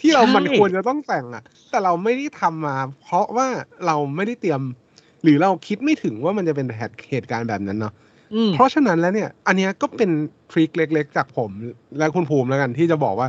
[0.00, 3.46] ที่เราใช่มันควรจะต้องแต่งอะแต่เราไม่ได้ทำมา เพราะว่า
[3.86, 4.60] เราไม่ได้เตรียม
[5.22, 6.66] หรือเราคิดไม่ถึงว่ามันจะเป็น
[7.10, 7.92] เหตุการณ์แบบนั้นเนาะ
[8.34, 10.10] อืมเพราะฉะนั้นแล้วเนี่ย อันเนี้ยก็เป็น
[10.50, 11.50] ทริคเล็ก ๆ จากผม
[11.98, 13.28] และคุณภูมิแล้วกันที่จะบอกว่า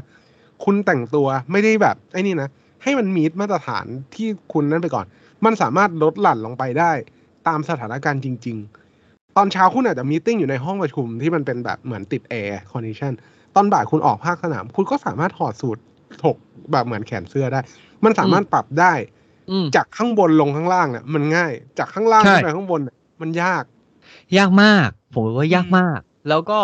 [0.63, 2.49] คุณแต่งตัวไม่ได้แบบ ไอ้นี่นะ
[2.83, 5.05] ให้มันมีมาตรฐานที่คุณนั่นไปก่อน
[5.45, 6.91] มันสามารถลดหลั่นลงไปได้
[7.47, 8.57] ตามสถานการณ์จริง
[8.97, 13.13] ๆ ตอนเช้าคุณอาจจะ meeting อยู่ในห้องประชุมที่มันเป็นแบบเหมือนติด air condition
[13.55, 15.81] ตอนบ่ายคุณออกภาคสนาม คุณก็สามารถถอดสูท
[16.23, 16.35] ถก
[16.71, 17.59] แบบเหมือนแขนเสื้อได้
[18.03, 18.93] มันสามารถปรับได้
[19.51, 23.63] อืมจากข้างบนลงข้างล่างเนี่ยมันง่าย จากข้างล่างใช่ขึ้นไปข้างบนเนี่ยมันยาก
[24.37, 26.59] ยากมาก ผมว่ายากมาก แล้วก็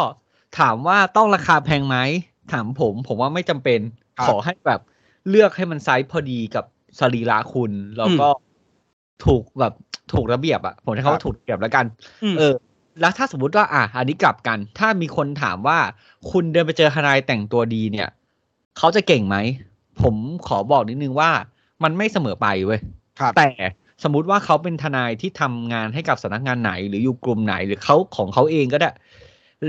[0.60, 1.98] ถามว่าต้องราคาแพงไหม
[2.52, 3.80] ถามผม ผมว่าไม่จำเป็น
[4.18, 4.80] ครับขอให้แบบ
[5.30, 6.66] เลือกให้มันไซส์พอดีกับ
[7.00, 8.28] สรีระคุณ แล้วก็
[9.26, 9.74] ถูกแบบ
[10.14, 11.86] ถูกระเบียบอะผมใช้คำว่าถูกระเบียบแล้วกัน
[12.34, 12.54] มเออ
[13.02, 15.80] แล้วถ้าสมมติว่าอะอันนี้กลับกัน ถ้ามีคนถามว่า
[16.32, 18.10] คุณเดินไปเจอทนายแต่งตัวดีเนี่ย
[18.78, 19.38] เขาจะเก่งไหม
[20.02, 20.16] ผม
[20.48, 21.30] ขอบอกนิดนึงว่า
[21.84, 22.80] มันไม่เสมอไปเว้ย
[23.20, 23.50] ครับแต่
[24.04, 28.90] สมมุติว่าเขาเป็นทนายที่ทำงานให้กับสำนักงานไหน หรืออยู่กลุ่มไหนหรือเขาของเขาเองก็ได้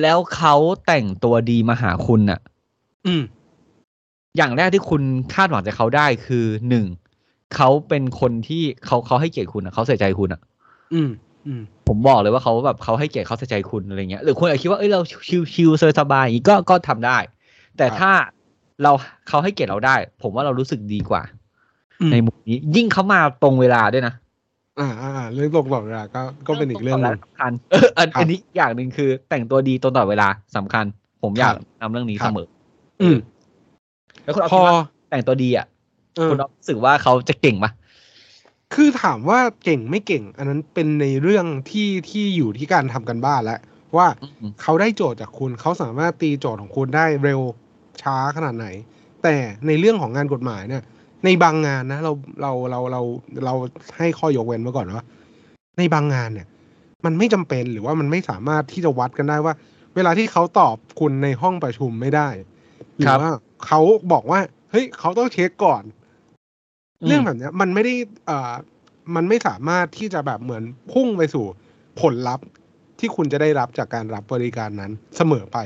[0.02, 0.54] แล้วเขา
[0.86, 2.40] แต่งตัวดีมาหาคุณน่ะ
[3.06, 3.22] อืม
[4.36, 5.02] อย่างแรกที่คุณ
[5.34, 6.86] คาดหวังจากเขาได้คือหนึ่ง
[7.56, 10.40] เขาเป็นคนที่เขาเขาให้เกียรติคุณอะเขาใส่ใจคุณอะ
[10.94, 11.10] อืม
[11.46, 15.00] อืมผมบอกเลยว่าเขาแบบเขาให้เกียรติเขาใส่ใจคุณอะไรเงี้ยหรือคุณอาจคิดว่าเอ้ยเรา
[15.54, 17.18] ชิวๆสบายๆอย่างงี้ก็ก็ทำได้
[17.76, 18.12] แต่ครับถ้า
[18.82, 18.92] เรา
[19.28, 21.22] เขาให้เกียรติเราได้ ผมว่าเรารู้สึกดีกว่า
[22.00, 24.14] อืมในมุมนี้ ยิ่งเขามาตรงเวลาด้วยนะ
[24.80, 30.84] อ่าอ่าอ่าเรื่องตรงต่อเวลาก็ก็เป็นอีกเรื่องหนึงสำคัญเอออันครับอันนี้อย่างหนึ่งคือ แต่งตัวดีตรงต่อเวลาสำคัญ
[31.22, 32.46] ผมอยากครับนำเรื่องนี้ครัเสบมอ
[33.02, 33.16] อืม
[34.22, 34.76] แล้วคุณเอาพอคิดว่า
[35.10, 35.66] แต่งตัวดีอะ
[36.16, 37.70] เออคุณเอารู้สึกว่าเขาจะเก่งปะ
[38.74, 43.60] คือถามว่าเก่งไม่เก่ง อันนั้นเป็นในเรื่องที่ที่อยู่ที่การทำกันบ้านแล้ว
[43.96, 47.40] ว่าอืมเขาได้โจทย์จากคุณเขาสามารถตีโจทย์ของคุณได้เร็ว
[48.02, 48.66] ช้าขนาดไหน
[49.22, 49.34] แต่
[49.66, 50.82] ในเรื่องของงานกฎหมายเนี่ย
[51.24, 53.02] ในบางงานนะเราเราเราเรา
[53.44, 53.54] เรา
[53.98, 55.04] ให้ข้อยกเว้นไว้ก่อนว่า
[55.78, 56.46] ในบางงานเนี่ย
[57.04, 59.54] มันไม่จำเป็นหรือว่ามันไม่สามารถที่จะวัดกันได้ว่า
[59.94, 62.28] เวลาที่เขาตอบคุณในห้องประชุมไม่ได้
[62.98, 63.30] หรือว่า
[63.66, 63.80] เขา
[64.12, 65.82] บอกว่า เฮ้ยเขาต้องเช็คก่อน
[67.06, 67.94] เรื่องแบบเนี้ยมันไม่ได้
[68.26, 68.52] เอ่อ
[69.14, 71.44] มันไม่สามารถที่จะแบบเหมือนพุ่งไปสู่
[72.00, 72.46] ผลลัพธ์
[72.98, 75.58] ที่คุณจะได้รับจากการรับบริการนั้นเสมอไป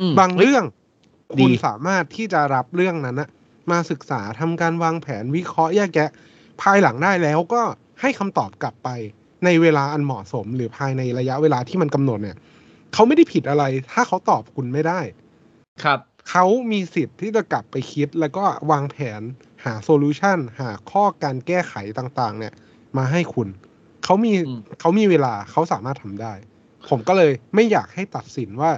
[0.00, 0.81] อืมบางเรื่องดี
[1.36, 3.28] คุณสามารถที่จะรับเรื่องนั้นนะ
[3.70, 6.10] มาศึกษาทำการวางแผนวิเคราะห์แยกแยะ
[6.62, 7.62] ภายหลังได้แล้วก็
[8.00, 8.88] ให้คำตอบกลับไป
[9.44, 12.36] ในเวลาอันเหมาะสม หรือภายในระยะเวลาที่มันกำหนดเนี่ย
[12.94, 15.00] เขาไม่ได้ผิดอะไร ถ้าเขาตอบคุณไม่ได้
[15.84, 15.98] ครับ
[16.30, 19.22] เขามีสิทธิ์ที่จะกลับไปคิดแล้วก็วางแผน
[19.64, 22.52] หาโซลูชันหาข้อการแก้ไขต่างๆ เนี่ย
[22.96, 23.48] มาให้คุณ
[24.04, 26.34] เขามีอืมเขามีเวลาเขาสามารถทำได้
[26.88, 28.72] ผมก็เลยไม่อยากให้ตัดสินว่า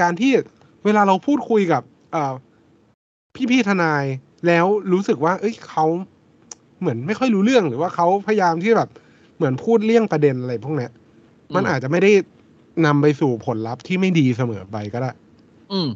[0.00, 0.32] การที่
[0.84, 2.34] เวลาเราพูดคุยกับเอ่อ
[3.50, 4.04] พี่ๆทนาย
[4.46, 5.84] แล้วรู้สึกว่า เอ้ยเขา
[6.80, 8.88] เหมือนไม่ค่อยรู้เรื่องหรือว่าเขาพยายามที่แบบ
[9.36, 10.90] เหมือนพูดเลี่ยงประเด็นอะไรพวกเนี้ย
[11.54, 12.12] มันอาจจะไม่ได้
[12.86, 15.10] นำไปสู่ผลลัพธ์ที่ไม่ดีเสมอไปก็ได้
[15.72, 15.88] อืม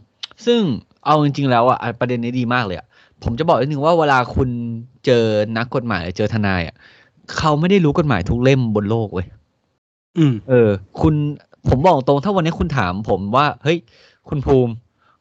[0.47, 0.61] ซึ่ง
[1.05, 2.87] เอาจริงๆแล้วอะอะประเด็นนี้ดีมากเลยอะ
[3.23, 4.49] ผมจะบอกนิดนึงว่าเวลาคุณ
[5.07, 5.25] เจอ
[5.57, 6.77] นักกฎหมายหรือเจอทนายอะ
[7.37, 9.27] เขาไม่ได้รู้กฎหมายทุกเล่มบนโลกเว้ย
[10.19, 10.71] อืม เออ
[11.01, 11.15] คุณ
[11.69, 13.79] ผมบอกตรงถ้าวันนี้คุณถาม ผมว่า เฮ้ย
[14.29, 14.73] คุณภูมิ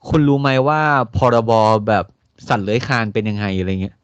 [0.09, 0.81] คุณรู้ไหมว่า
[1.17, 1.51] พรบ
[1.87, 2.05] แบบ
[2.47, 3.95] สัตว์เลื้อยคลานเป็นยังไงอะไรเงี้ย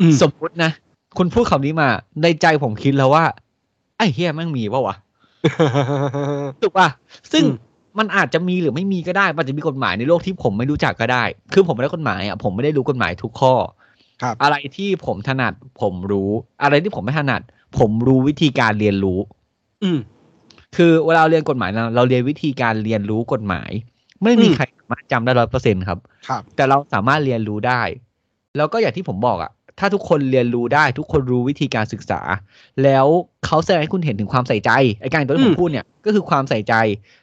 [0.00, 0.70] อืมสมมตินะ
[1.18, 1.88] คุณพูดคำนี้มา
[2.22, 3.24] ในใจผมคิดแล้วว่า
[3.96, 4.96] ไอ้เฮียแม่งมีปะวะ
[6.62, 6.88] ถูกป่ะ
[7.32, 7.66] ซึ่งอืม
[7.98, 13.54] มันอาจจะมีหรือไม่มีก็ได้ มันจะมีกฎหมายในโลกที่ผมไม่รู้จักก็ได้ คือผมไม่ได้กฎหมายอะ ผมไม่ได้รู้กฎหมายทุกข้อ
[14.22, 16.30] ครับ อะไรที่ผมถนัดผมรู้
[16.62, 17.40] อะไรที่ผมไม่ถนัด
[17.78, 19.18] ผมรู้วิธีการเรียนรู้
[19.82, 19.98] อืม
[20.76, 23.70] คือเวลาเราเรียนกฎหมายนะเราเรียนวิธีการเรียนรู้กฎหมาย
[24.24, 27.82] ไม่มีอืมใครสามารถจำได้ร้อยเปอร์เซ็นครับครับ แต่เราสามารถเรียนรู้ได้
[28.56, 32.20] แล้วก็อย่างที่ผมบอกอะถ้าทุกคนเรียนรู้ได้ ทุกคนรู้วิธีการศึกษา
[32.82, 33.06] แล้ว
[33.46, 36.74] เขาแสดงให้คุณเห็นถึงความใส่ใจไอ้การตัวที่ผอืมมพูดเนี่ยก็คือความใส่ใจ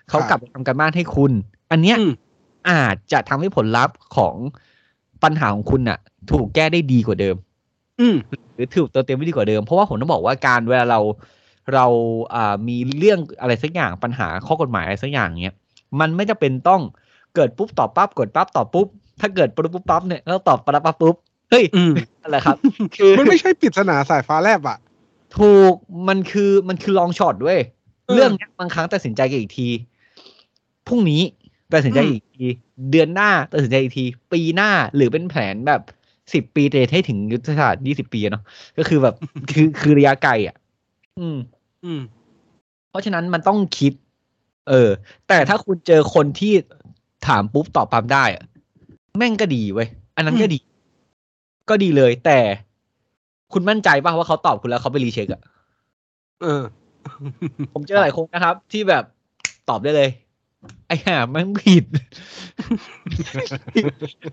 [0.10, 1.32] เขาครับกลับไปทำการบ้านให้คุณ
[1.72, 2.12] อันเนี้ยอืม
[2.70, 4.36] อาจจะทำให้ผลลัพธ์ของ
[5.24, 6.00] ปัญหาของคุณน่ะ
[6.32, 7.36] ถูกแก้ได้ดีกว่าเดิม
[8.00, 8.18] อืม
[8.56, 11.00] หรือถูกเติมเต็มได้ดีกว่าเดิม เพราะว่าผมต้องบอกว่าการเวลาเรา
[11.74, 11.86] เรา
[12.36, 15.56] อ่ามีเรื่องอะไรสักอย่างปัญหาข้อกฎหมายอะไรสักอย่างเนี้ย
[16.00, 16.82] มันไม่จำเป็นต้อง
[17.36, 18.88] เกิดปุ๊บตอบปั๊บกดปั๊บตอบปุ๊บ
[19.22, 21.16] ถ้าเกิดปุ๊บปุ๊บปั๊บเนี่ยแล้วตอบปั๊บปั๊บปุ๊บ
[21.52, 22.58] เฮ้ยอืมนั่นแหละครับ
[22.96, 24.78] คือมันไม่ใช่ปริศนาสายฟ้าแลบอะ
[25.38, 25.74] ถูก
[26.08, 27.60] มันคือมันคือ long shot ด้วย
[28.06, 29.68] เออเรื่องเนี้ยบางครั้งตัดสินใจกันอีกที
[30.88, 31.22] พรุ่งนี้
[31.74, 32.48] ตัดสินใจอืมอีกที
[32.92, 35.82] เดือนหน้าตัดสินใจอีกที ปีหน้าหรือเป็นแผนแบบ
[36.34, 38.44] สิบปีแต่ให้ถึงยุทธศาสตร์ยี่สิบปีอะเนาะ
[38.78, 39.16] ก็คือแบบ
[39.52, 40.56] คือคือระยะไกลอะ
[41.20, 41.38] อืม
[41.86, 42.02] อืม
[42.90, 43.94] เพราะฉะนั้นมันต้องคิด
[44.70, 44.90] เออ
[45.28, 46.54] แต่ถ้าคุณเจอคนที่
[47.28, 48.44] ถามปุ๊บตอบปั๊บได้อะ
[49.18, 50.60] แม่งก็ดีเว้ยอันนั้นก็อืมดี
[51.70, 52.40] ก็ดีเลย แต่
[53.54, 55.42] คุณมั่นใจป่ะว่าเขาตอบคุณแล้วเขาไปรีเช็คอะ
[56.42, 56.64] เออ
[57.74, 59.04] ผมเจอหลายคนนะครับ ที่แบบ
[59.70, 60.10] ตอบได้เลย
[60.88, 61.86] ไอ้ห่าแม่งผิด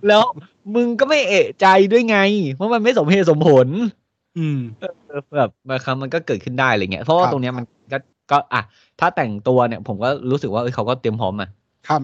[0.09, 0.23] แล้ว
[0.75, 2.18] มึงก็ไม่เอะใจด้วยไง
[2.59, 3.68] ว่ามันไม่สมเหตุสมผล
[4.38, 4.59] อืม
[5.09, 7.99] เออแบบบางครั้งมันก็เกิดขึ้นได้อะไรเงี้ยเพราะว่าครับตรงเนี้ยมันก็
[8.31, 8.62] ก็อะ
[9.05, 11.49] ถ้าแต่งตัวเนี่ย ผมก็รู้สึกว่าเอ้ยเขาก็เตรียมพร้อมมา
[11.88, 12.01] ครับ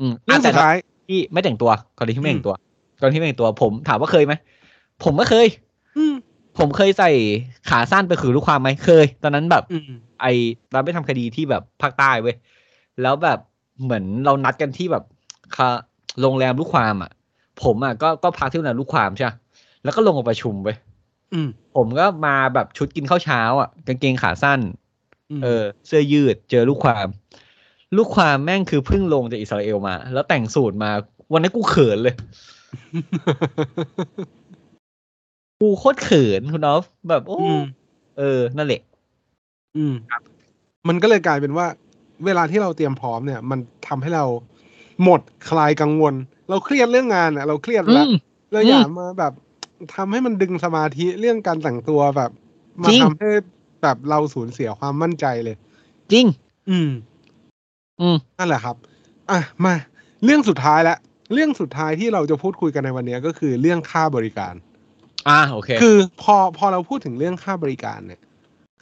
[0.00, 0.76] อืมเรื่องอะแต่สุดท้าย
[1.08, 2.54] ที่ไม่แต่งตัวกรณีที่ไม่แต่งตัว
[3.00, 4.34] กรณีที่ไม่แต่งตัว ผมถามว่าเคยไหม
[5.04, 5.46] ผมก็เคย
[5.98, 6.14] อืม
[6.58, 7.10] ผมเคยใส่
[7.70, 10.26] ขาสั้นไปคือลูกความไหมเคย ตอนนั้นแบบอืมไอ
[10.72, 12.36] เราไปทำคดีที่แบบภาคใต้เว้ย
[13.02, 13.38] แล้วแบบ
[13.82, 15.04] เหมือนเรานัดกันที่แบบ
[15.56, 15.68] คา
[16.20, 17.10] โรงแรมลูกความอะ
[17.62, 19.36] ผมอะก็ก็พักที่โรงแรมลูกความใช่ปะ
[19.84, 20.76] แล้วก็ลงมาประชุมเว้ย
[21.34, 24.62] อืมผมก็มาแบบชุดกินข้าวเช้า อะ กางเกงขาสั้นม
[25.42, 27.08] เออ เสื้อยืดเจอลูกความ
[27.96, 30.90] ลูกความแม่งคือเพิ่งลงจากอิสราเอลมา แล้วแต่งสูตรมา
[31.32, 32.14] วันนั้นกูเขินเลย
[35.60, 37.60] กูโคตรเขินคุณนอฟแบบโอ้อืม
[38.18, 38.82] เออ นั่นแหละ
[39.76, 39.94] อืม
[40.88, 41.66] มันก็เลยกลายเป็นว่า
[42.24, 44.24] เวลาที่เราเตรียมพร้อมเนี่ย มันทำให้เรา
[45.04, 46.14] หมดคลายกังวล
[46.48, 48.10] เราเครียดเรื่องงานอะ เราเครียดอืแล้วม
[48.52, 49.32] เราอืมอยากมาแบบ
[49.96, 52.30] ทำให้มันดึงสมาธิเรื่องการแต่งตัวแบบ
[52.82, 53.28] มาจริงทำให้
[53.82, 55.56] แบบเราสูญเสียความมั่นใจเลย
[56.12, 56.26] จริง
[56.70, 56.90] อืม
[58.00, 58.76] อืมนั่นแหละครับ
[59.30, 59.74] อะมา
[60.24, 60.98] เรื่องสุดท้ายแล้ว
[61.32, 64.54] เรื่องสุดท้ายที่เราจะพูดคุยกันในวันนี้ก็คือเรื่องค่าบริการ
[65.28, 68.20] อ่าโอเค คือพอพอเราพูดถึงเรื่องค่าบริการเนี่ย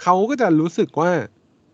[0.02, 1.11] เขาก็จะรู้สึกว่า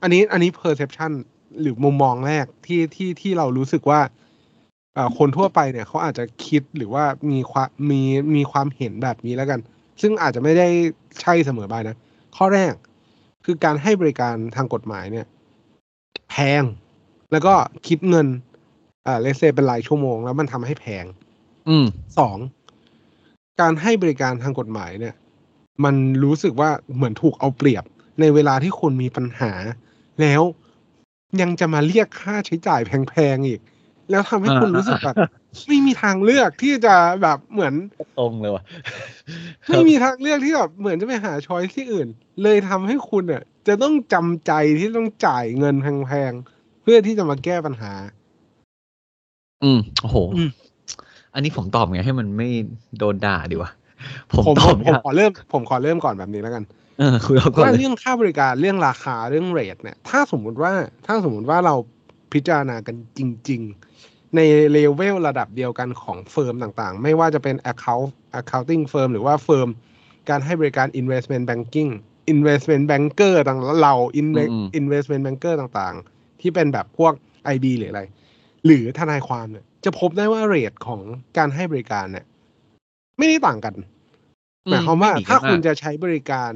[0.03, 1.13] อันนี้อันนี้ perception
[1.61, 4.01] หรือมุมมองแรกที่ที่ที่เรารู้สึกว่า
[4.95, 8.03] เอ่อคนทั่วไปเนี่ยเขาอาจจะคิดหรือว่ามีความมี
[8.37, 9.61] มีความเห็นแบบนี้แล้วกัน
[10.01, 10.69] ซึ่งอาจจะไม่ได้
[11.21, 11.97] ใช่เสมอไปนะ
[12.37, 12.73] ข้อแรก
[13.45, 15.27] คือการให้บริการทางกฎหมายเนี่ย
[16.31, 16.63] แพง
[17.33, 17.55] แล้วก็
[17.87, 18.27] คิดเงิน
[19.07, 21.05] อ่าเลเซเป็นรายชั่วโมง แล้วมันทำให้แพง
[21.69, 21.87] อืม
[22.19, 22.39] สอง
[23.61, 25.15] การให้บริการทางกฎหมายเนี่ย
[25.85, 27.85] มันรู้สึกว่าเหมือนถูกเอาเปรียบ
[28.21, 29.53] ในเวลาที่คุณมีปัญหา
[30.21, 30.43] แล้ว
[31.41, 33.61] ยังจะมาเรียกค่าใช้จ่ายแพงๆอีก
[34.11, 35.17] แล้วทำให้คุณอ่ารู้สึกแบบ
[35.69, 37.75] ไม่มีทางเลือกที่จะแบบเหมือน
[38.19, 38.65] ตรงเลยว่ะ
[39.69, 42.09] ไม่มีทางเลือกที่แบบเหมือนจะไปหาช้อยที่อื่น
[42.43, 45.75] เลยทำให้คุณอะจะต้องจำใจที่ต้องจ่ายเงิน
[46.07, 47.93] แพงๆเพื่อที่จะมาแก้ปัญหา
[49.65, 50.51] อืมโอ้โหอืม
[51.35, 52.49] อันนี้ผมตอบไงให้มันไม่
[52.99, 53.71] โดนด่าดีวะ
[54.33, 56.65] ผมผมตผอบมไงผมขอเริ่ม ผมขอเริ่มก่อนแบบนี้แล้วกัน
[56.99, 60.73] เออคุณเอาก่อนว่าเลยเรื่องค่าบริการเรื่องราคาเรื่องเรทเนี่ย ถ้าสมมุติว่า
[61.07, 61.75] ถ้าสมมุติว่าเรา
[62.33, 63.94] พิจารณากันจริง ๆ
[64.37, 64.41] ใน
[64.73, 68.09] เลเวลระดับเดียวกันของ firm ต่างๆ ไม่ว่าจะเป็น account
[68.41, 69.69] accounting firm หรือว่า firm
[70.31, 71.91] การให้บริการ investment banking
[72.33, 77.13] investment banker ต่างๆเรา inve- อืม investment banker ต่างๆ ที่เป็นแบบพวก
[77.55, 78.03] IB หรืออะไร
[78.65, 81.01] หรือทนายความเนี่ยจะพบได้ว่า rate ของ
[81.39, 82.25] การให้บริการเนี่ย
[83.19, 83.75] ไม่ได้ต่างกัน
[84.71, 86.51] หมายความว่าไดีถ้าคุณมกจะใช้บริการ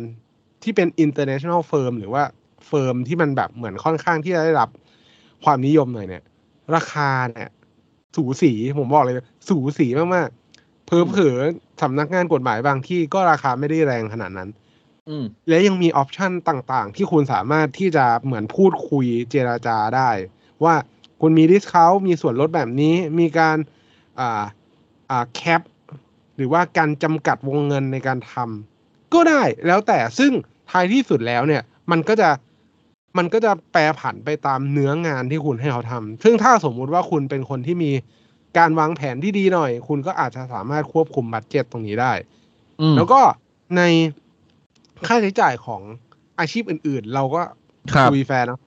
[0.63, 2.23] ที่เป็น international firm หรือว่า
[2.67, 4.71] firm ที่มันแบบเหมือนค่อนข้างที่จะได้รับ
[5.45, 6.23] ความนิยมหน่อยเนี่ย
[6.75, 7.51] ราคาเนี่ย
[8.17, 9.15] สูสีผมบอกเลย
[9.49, 14.51] สูสีมากๆเพอเผลอๆสำนักงานกฎหมายบางที่ก็ราคาไม่ได้แรงขนาดนั้น
[15.09, 20.11] อืมและยังมี option ต่างๆ ที่คุณสามารถที่จะเหมือนพูดคุยเจราจาได้
[20.65, 20.75] ว่า
[21.21, 23.57] คุณมี discount มีส่วนลดแบบนี้มีการ
[24.21, 24.43] อ่า
[25.11, 25.63] อ่า cap
[26.37, 30.33] หรือว่าการจำกัดวงเงินในการทำก็ได้แล้วแต่ซึ่ง
[30.71, 32.29] ท้ายที่สุดแล้วเนี่ย มันก็จะ
[33.17, 37.91] มันก็จะแปรผันไปตามเนื้องานที่คุณให้เขาทำซึ่งถ้าสมมุติว่าคุณเป็นคนที่มี
[38.59, 42.13] การวางแผนที่ดีหน่อย คุณก็อาจจะสามารถควบคุมบัตเจ็ตตรงนี้ได้
[42.81, 43.21] อืมแล้วก็
[43.77, 43.83] ใน
[45.07, 45.83] ค่าใช้จ่ายของ
[46.41, 47.43] อาชีพอื่น ๆ เราก็
[47.93, 48.61] ครับคุยแฟร์เนาะ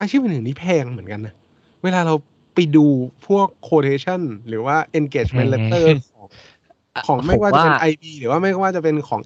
[0.00, 1.34] อาชีพอื่นๆนี่แพงเหมือนกันนะ
[1.82, 2.14] เวลาเรา
[2.54, 2.86] ไปดู
[3.26, 6.26] พวก quotation หรือว่า engagement แพง letter ของ
[7.06, 9.20] ของไม่ว่าจะเป็นผม IB หรือว่าไม่ว่าจะเป็นของ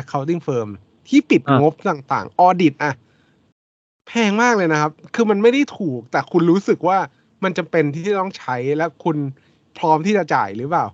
[0.00, 0.68] accounting firm
[1.08, 2.92] ที่ปิดอะงบต่างๆ audit อะ
[4.08, 6.98] แพงมากเลยนะครับ คือมันไม่ได้ถูก แต่คุณรู้สึกว่า
[7.44, 9.16] มันจะเป็นที่ต้องใช้และคุณ
[9.78, 10.86] พร้อมที่จะจ่ายหรือเปล่า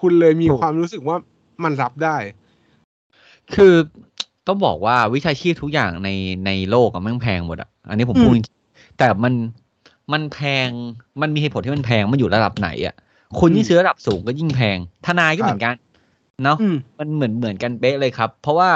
[0.00, 1.16] คุณเลยมีความรู้สึกว่า
[1.64, 2.16] มันรับได้
[3.54, 3.74] คือ
[4.46, 6.10] ต้องบอกว่าวิชาชีพทุกอย่างใน
[6.46, 9.34] ในโลกอะมันแพงหมดอะอันนี้ผมอืมพูดจริงๆแต่มัน
[10.12, 10.68] มันแพง
[11.20, 12.94] มันมีเหตุผลที่มันแพงมันอยู่ระดับไหนอะ
[13.40, 15.74] คุณยิ่งซื้อระดับสูงก็ยิ่งแพง ทนายก็เหมือนกัน
[16.44, 18.70] เนาะอืมมันเหมือนเหมือนกันเป๊ะเลยครับ เพราะว่า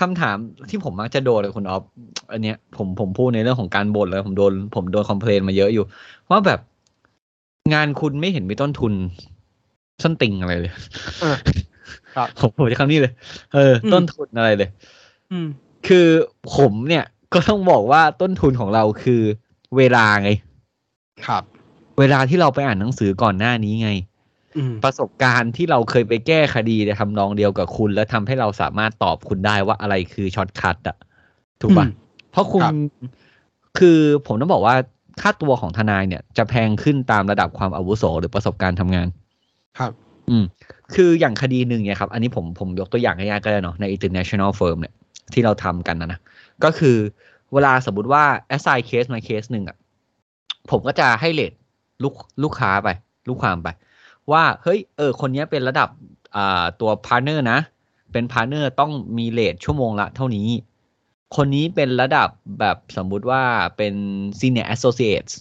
[0.00, 0.36] คำถาม
[0.70, 1.82] ที่ผมมักจะโดนเลยคุณออฟ
[2.32, 5.84] อันเนี้ยผมผมพูดในเรื่องของการบ่นเลยผมโดนผมโดนคอมเพลนมาเยอะอยู่
[6.30, 6.60] ว่าแบบ
[7.74, 8.92] งานคุณไม่เห็นมีต้นทุน
[10.02, 10.72] ส้นติงอะไรเลย
[11.24, 11.38] อะ
[12.16, 13.12] ครับผมผมจะคำนี้เลย
[13.54, 14.68] เอออืมต้นทุนอะไรเลย
[15.30, 15.46] อืม
[15.86, 16.06] คือ
[16.56, 17.04] ผมเนี่ย
[17.34, 19.22] ก็ต้องบอกว่าต้นทุนของเราคือ
[19.76, 20.30] เวลาไง
[21.26, 21.42] ครับ
[21.98, 24.13] เวลาที่เราไปอ่านหนังสือก่อนหน้านี้ไงอืม
[24.84, 30.96] ประสบการณ์ที่เราเคยไปแก้คดีในทำนองเดียวกับคุณ แล้วทำให้เราสามารถตอบคุณได้ว่าอะไรคือ shortcut อะ
[31.60, 31.92] ถูกปะอืม
[32.32, 32.74] เพราะคุณครับ
[33.78, 34.74] คือผมต้องบอกว่า
[35.20, 39.08] ค่าตัวของทนายเนี่ย จะแพงขึ้นตามระดับความอาวุโสหรือประสบการณ์ทำงาน
[39.78, 39.92] ครับ
[40.30, 40.44] อืม
[40.94, 44.94] คืออย่างคดีหนึ่งเนี่ยครับ อันนี้ผมผมยกตัวอย่างง่ายๆก็ได้เนาะใน international firm เนี่ย
[45.32, 46.20] ที่เราทำกันนะนะ
[46.64, 46.96] ก็คือ
[47.52, 49.76] เวลาสมมติว่า assign case มาเคสหนึ่งอะ
[50.70, 51.52] ผมก็จะให้เลท
[52.02, 52.88] ลูกลูกค้าไป
[53.28, 53.68] ลูกความไป
[54.32, 55.88] ว่าเฮ้ยเออคนเนี้ยเป็นระดับ
[56.36, 57.58] อ่าตัว partner นะ
[58.12, 60.48] เป็น partner ต้องมีเลทชั่วโมงละเท่านี้
[61.36, 63.42] คนนี้เป็นระดับแบบสมมุติว่า
[63.76, 63.94] เป็น
[64.38, 65.34] senior associates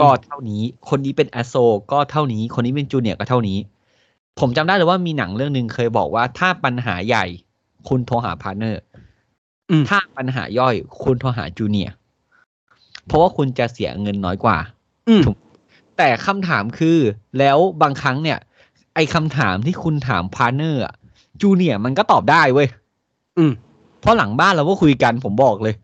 [0.00, 3.58] ก็เท่านี้ คนนี้เป็น asso ก็เท่านี้ คนนี้เป็น junior ก็เท่านี้
[4.40, 7.24] ผมจำได้เลยว่ามีหนังเรื่องหนึ่งเคยบอกว่าถ้าปัญหาใหญ่
[7.88, 8.82] คุณโทรหา partner
[9.70, 11.94] อืมถ้าปัญหาย่อยคุณโทรหา junior
[13.06, 14.56] เพราะว่าคุณจะเสียเงินน้อยกว่า
[15.08, 15.36] อืมถูก
[16.00, 16.98] แต่คำถามคือ
[17.38, 18.38] แล้วบางครั้งเนี่ย
[18.94, 22.68] ไอ้คำถามที่คุณถาม partner junior มันก็ตอบได้เว้ย
[23.38, 23.52] อืม
[24.00, 25.74] เพราะหลังบ้านเราก็คุยกันผมบอกเลย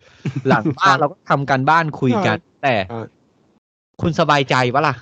[0.48, 3.00] หลังบ้านเราก็ทำกันบ้านคุยกัน แต่ใช่
[4.00, 4.94] คุณสบายใจปะล่ะ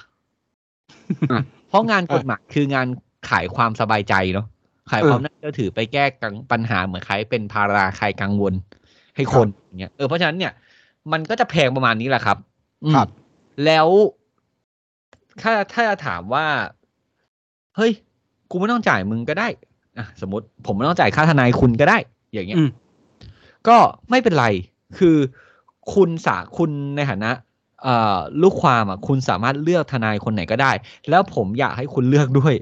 [1.68, 2.86] เพราะงานกฎหมายคืองาน
[3.28, 4.46] ขายความสบายใจเนาะ
[4.90, 8.54] ขายความน่าเชื่อถือไปแก้กังปัญหาเหมือนใครเป็นภาราใครกังวล
[9.16, 10.52] ให้คนอย่างเงี้ยเออเพราะฉะนั้นเนี่ย
[11.12, 12.38] มันก็จะแพงประมาณนี้แหละครับ
[12.84, 13.08] อืมครับ
[13.66, 13.88] แล้ว
[15.42, 16.46] ถ้าถ้าจะถามว่า
[17.76, 17.92] เฮ้ย
[18.50, 19.48] กูไม่ต้องจ่ายมึงก็ได้
[19.98, 21.98] อะสมมติผมไม่ต้องจ่ายค่าทนายคุณก็ได้
[22.32, 22.68] อย่างเงี้ยอืม
[23.68, 23.76] ก็
[24.10, 24.46] ไม่เป็นไร
[24.98, 25.16] คือ
[25.94, 27.30] คุณสาคุณในฐานะ
[27.82, 30.72] เอ่อลูกความอะ คุณสามารถเลือกทนายคนไหนก็ได้
[31.10, 32.54] แล้วผมอยากให้คุณเลือกด้วย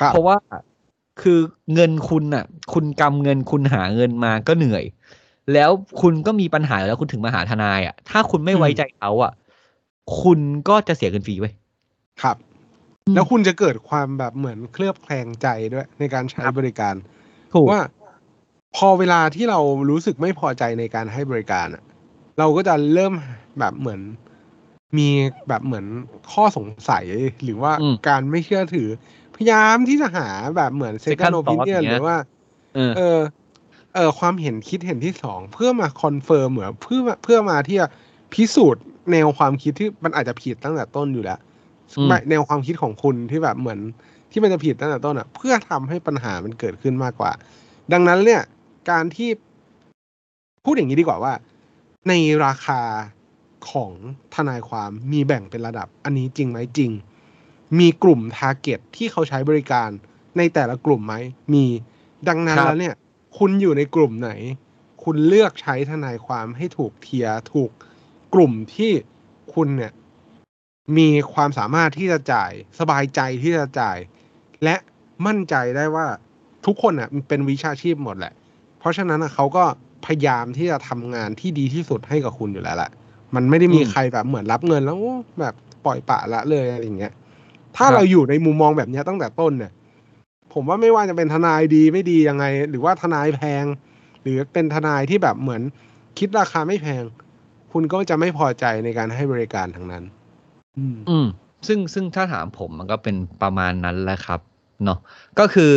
[0.00, 0.36] ครับเพราะว่า
[1.20, 1.38] คือ
[1.74, 4.84] เงินคุณน่ะ คุณกำเงินคุณหาเงินมาก็เหนื่อย
[5.52, 9.32] แล้วคุณก็มีปัญหาแล้วคุณถึงมาหาทนายอะ ถ้าคุณไม่ไว้ใจเขาอะ
[10.22, 11.54] คุณก็จะเสียเงินฟรีไว้ย
[12.22, 12.36] ครับ
[13.06, 16.94] อืมแล้วคุณจะเกิดความแบบเหมือนเคลือบแคลงใจด้วย ในการใช้ครับบริการ
[17.54, 17.80] ถูกว่า
[18.76, 21.82] พอเวลาที่เรารู้สึกไม่พอใจในการให้บริการอะ
[22.38, 23.12] เราก็จะเริ่ม
[23.58, 24.00] แบบเหมือน
[24.98, 25.08] มี
[25.48, 25.86] แบบเหมือน
[26.32, 27.04] ข้อสงสัย
[27.44, 28.88] หรือว่าอืมการไม่เชื่อถือ
[29.36, 32.16] พยายามที่จะหาแบบเหมือน second Second thought opinion อย่างเงี้ยรือว่า
[32.74, 33.18] เออเออ
[33.94, 37.86] เออความเห็นคิดเห็นที่สองเพื่อมา confirm เหมือนเพื่อเพื่อมาที่จะ
[38.34, 41.47] พิสูจน์แนวความคิดที่มันอาจจะผิดตั้งแต่ต้นอยู่แล้วอืมไม่
[42.30, 43.80] แนวความคิดของคุณที่แบบเหมือน
[44.30, 47.32] ที่มันจะผิดตั้งแต่ต้นอะ เพื่อทำให้ปัญหามันเกิดขึ้นมากกว่า
[47.92, 48.42] ดังนั้นเนี่ย
[48.90, 49.30] การที่
[50.64, 51.34] พูดอย่างนี้ดีกว่าว่า
[52.08, 52.12] ใน
[52.44, 52.80] ราคา
[53.70, 53.92] ของ
[54.34, 56.90] ทนายความมีแบ่งเป็นระดับ อันนี้จริงไหมจริง
[57.78, 59.88] มีกลุ่ม target ที่เขาใช้บริการ
[60.38, 61.14] ในแต่ละกลุ่มไหม
[61.54, 61.64] มี
[62.28, 62.94] ดังนั้นครับแล้วเนี่ย
[63.38, 64.30] คุณอยู่ในกลุ่มไหน
[65.04, 67.70] คุณเลือกใช้ทนายความให้ถูก tier ถูก
[68.34, 68.92] กลุ่มที่
[69.54, 69.92] คุณเนี่ย
[70.96, 73.98] มีความสามารถที่จะจ่ายสบายใจที่จะจ่าย
[74.64, 74.76] และ
[75.26, 76.06] มั่นใจได้ว่า
[76.66, 78.32] ทุกคนอะมันเป็นวิชาชีพหมดแหละ
[78.78, 79.64] เพราะฉะนั้นอะเขาก็
[80.06, 82.90] พยายามที่จะทำงานที่ดีที่สุดให้กับคุณอยู่แล้วแหละ
[83.34, 84.98] มันไม่ได้มีใครแบบเหมือนรับเงินแล้ว
[85.40, 87.12] แบบปล่อยปะละเลยอะไรอย่างเงี้ย
[87.76, 89.72] ถ้าเราอยู่ในมุมมองแบบนี้ตั้งแต่ต้นเนี่ย
[90.52, 93.64] ผมว่าไม่ว่าจะเป็นทนายดีไม่ดียังไง หรือว่าทนายแพง
[94.22, 95.62] หรือเป็นทนายที่แบบเหมือน
[96.18, 97.02] คิดราคาไม่แพง
[97.72, 100.04] คุณก็จะไม่พอใจในการให้บริการทั้งนั้น
[100.78, 101.26] อืมอืม
[101.66, 104.40] ซึ่งซึ่งถ้าถามผมมันก็เป็นประมาณนั้นแหละครับ
[104.84, 104.98] เนาะ
[105.38, 105.74] ก็คือ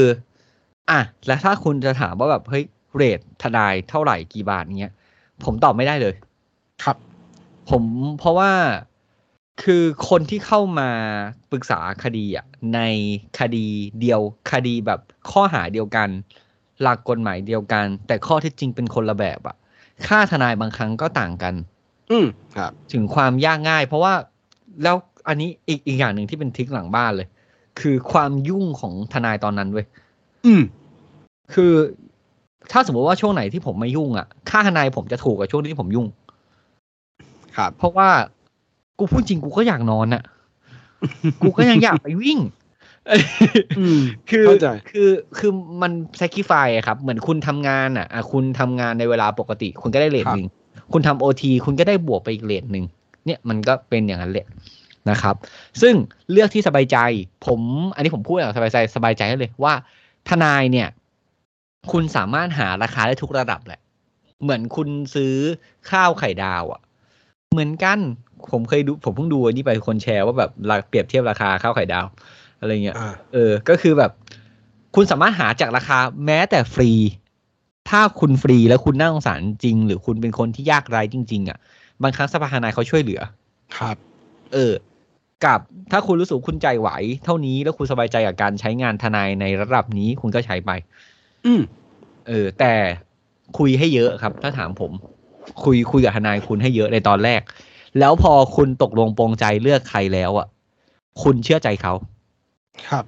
[0.89, 4.93] อะแล้วถ้าคุณจะถามว่าแบบเฮ้ยเรททนายเท่าไหร่กี่บาทเงี้ย
[5.45, 6.15] ผมตอบไม่ได้เลย
[6.83, 6.97] ครับ
[7.69, 7.83] ผม
[8.19, 8.51] เพราะว่า
[9.63, 10.89] คือคนที่เข้ามา
[11.51, 12.79] ปรึกษาคดีอะใน
[13.39, 13.67] คดี
[14.01, 14.99] เดียวคดีแบบ
[15.31, 16.09] ข้อหาเดียวกัน
[16.81, 19.55] หลักกฎหมายเดียวกัน แต่ข้อเท็จจริงเป็นคนละแบบอะ
[20.07, 21.53] ค่าทนายบางครั้งก็ต่างกัน
[22.11, 24.13] อืมครับ ถึงความยากง่าย เพราะว่า
[24.83, 24.95] แล้ว
[25.27, 27.27] อันนี้อีกอีกอย่างหนึ่งที่เป็นทริคหลังบ้านเลย
[27.79, 29.85] คือความยุ่งของทนายตอนนั้นเว้ย
[30.45, 30.61] อืม
[31.53, 31.73] คือ
[32.71, 36.07] ถ้าสมมติว่าช่วงไหนที่ผมไม่ยุ่งอะ ค่าทนายผมจะถูกกว่าช่วงที่ผมยุ่ง
[37.57, 38.09] ครับ เพราะว่า
[38.99, 40.23] กูพูดจริงกูก็อยากนอนอะ
[41.41, 42.39] กูก็ยังอยากไปวิ่ง
[43.79, 50.47] อืมคือเข้าใจคือคือมัน sacrifice อะครับ เหมือนคุณทำงานอะอะคุณทำงานในเวลาปกติ คุณก็ได้เลทครับหนึ่ง
[50.93, 52.85] คุณทำโอทีคุณก็ได้บวกไปอีกเลทหนึ่ง
[53.25, 54.47] เนี่ยมันก็เป็นอย่างนั้นแหละ
[55.09, 55.35] นะครับ
[55.81, 55.93] ซึ่ง
[56.31, 56.97] เลือกที่สบายใจ
[57.45, 57.61] ผม
[57.95, 59.73] อันนี้ผมพูดอย่างสบายใจสบายใจได้เลยว่า
[60.29, 60.87] ทนายเนี่ย
[61.91, 63.79] คุณสามารถหาราคาได้ทุกระดับแหละ
[64.41, 65.35] เหมือนคุณซื้อ
[65.89, 66.81] ข้าวไข่ดาวอะ่ะ
[67.51, 67.99] เหมือนกัน
[68.51, 72.05] ผมเคยดูผมเพิ่งดูอันนี้ไปคนแชร์ว่าแบบราเปรียบเทียบราคาข้าวไข่ดาว
[72.59, 74.11] อะไรเงี้ยอ่าเออ ก็คือแบบ
[74.95, 76.91] คุณสามารถหาจากราคาแม้แต่ฟรี
[77.89, 81.57] ถ้าคุณฟรีแล้วคุณน่าสงสารจริง หรือคุณเป็นคนที่ยากไร้จริง ๆอะ
[82.03, 83.21] บางครั้งสภาทนายเขาช่วยเหลือ
[83.77, 83.95] ครับ
[84.53, 84.73] เออ
[85.45, 85.59] กับ
[85.91, 86.89] ถ้าคุณรู้สึกว่าคุณใจไหว
[87.25, 90.71] เท่านี้แล้วคุณสบายใจกับการใช้งานทนายในระดับนี้คุณก็ใช้ไป
[91.45, 91.61] อืม
[92.27, 92.73] เออ แต่
[93.57, 94.91] คุยให้เยอะครับ ถ้าถามผม
[95.63, 97.41] คุยคุยกับทนายคุณให้เยอะในตอนแรก
[97.99, 100.47] แล้วพอคุณตกลงปรงใจเลือกใครแล้วอะ
[101.23, 101.93] คุณเชื่อใจเขา
[102.89, 103.05] ครับ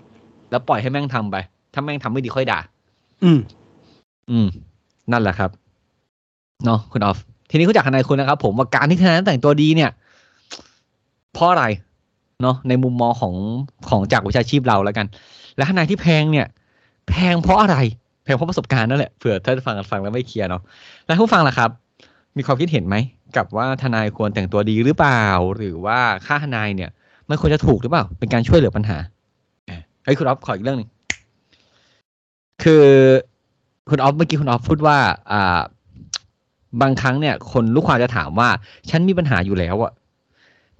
[0.50, 1.36] แล้วปล่อยให้แม่งทำไป
[1.74, 2.60] ถ้าแม่งทำไม่ดีค่อยด่า
[3.24, 3.40] อืม
[4.32, 4.48] อืม
[5.12, 5.52] นั่นแหละครับ
[6.66, 7.18] เนาะคุณออฟ
[7.54, 9.92] ทีนี้คุณจากทนายคุณนะครับ ผมว่าการที่ทนายแต่งตัวดีเนี่ย
[11.34, 11.66] เพราะอะไร
[12.42, 13.34] เนาะในมุมมองของ
[13.90, 15.06] ของจากวิชาชีพเราแล้วกัน
[15.58, 16.48] และทนายที่แพงเนี่ย
[17.10, 17.78] แพงเพราะอะไร
[18.24, 20.62] แพงเพราะประสบการณ์นั่นแหละเผื่อถ้านฟังฟังแล้วไม่เคลียร์เนาะ
[21.06, 21.70] แล้วผู้ฟังล่ะครับ
[22.38, 22.96] มีความคิดเห็นไหม
[23.36, 26.90] กับว่าทนายควรแต่งตัวดีหรือเปล่า หรือว่าค่าทนายเนี่ย
[27.30, 28.98] มันควรจะถูกหรือเปล่า เป็นการช่วยเหลือปัญหา
[30.04, 30.90] เฮ้ยคุณออฟขออีกเรื่องหนึ่ง
[32.64, 32.86] คือ
[33.90, 34.98] คุณออฟเมื่อกี้คุณออฟพูดว่า
[35.32, 35.62] อ่า
[36.82, 38.50] บางครั้งเนี่ยคนลูกความจะถามว่า
[38.90, 39.92] ฉันมีปัญหาอยู่แล้วอะ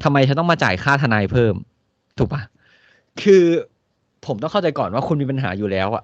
[0.04, 1.54] ทำไมฉันต้องมาจ่ายค่าทนายเพิ่ม
[2.18, 2.42] ถูกปะ
[3.22, 3.44] คือ
[4.26, 6.04] ผมต้องเข้าใจก่อนว่าคุณมีปัญหาอยู่แล้วอะ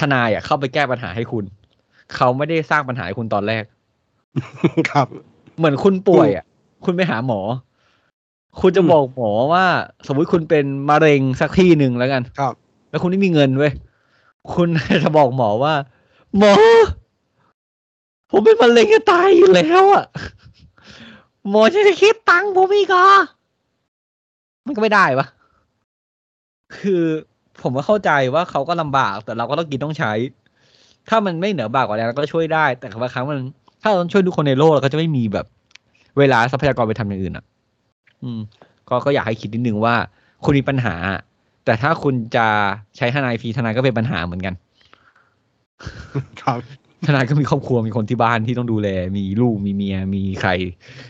[0.00, 1.44] ทนายอะเข้าไปแก้ปัญหาให้คุณ
[2.14, 3.64] เขาไม่ได้สร้างปัญหาให้คุณตอนแรก
[4.90, 5.06] ครับ
[5.58, 6.44] เหมือนคุณป่วยอะ
[6.84, 7.40] คุณไปหาหมอ
[8.60, 9.64] คุณจะบอกหมอว่า
[10.06, 12.54] สมมุติคุณเป็นมะเร็งสักที่หนึ่งแล้วกัน ครับ
[12.90, 13.72] แล้วคุณไม่มีเงินเว้ย
[14.54, 14.68] คุณ
[15.04, 15.74] จะบอกหมอว่า
[16.38, 16.52] หมอ
[18.30, 20.04] ผมเป็นมะเร็งจะตายอยู่แล้วอะ
[21.48, 23.04] หมอจะคิดตังค์ผมอีกอ
[24.66, 25.26] มันก็ไม่ได้ปะ
[26.78, 27.04] คือ
[27.62, 30.12] ผมก็เข้าใจว่าเขาก็ลำบาก แต่เราก็ต้องกินต้องใช้
[31.08, 33.38] ถ้ามันไม่เหนือบากกว่านั้นเราก็ช่วยได้ แต่บางครั้งมัน
[33.82, 35.46] ถ้าเราต้องช่วยทุกคนในโลกเราก็จะไม่มีแบบ
[36.18, 37.44] เวลาทรัพยากรไปทำอย่างอื่นอะ
[38.22, 38.40] อืม
[38.88, 39.94] ก็ก็อยากให้คิดนิดนึงว่า
[40.44, 40.94] คุณมีปัญหา
[41.64, 42.46] แต่ถ้าคุณจะ
[42.96, 44.54] ใช้ทนายฟรีทนายก็เป็นปัญหาเหมือนกัน
[46.42, 46.60] ครับ
[47.06, 50.50] ทนายก็มีครอบครัวมีคนที่บ้านที่ต้องดูแล มีลูกมีเมียมีใคร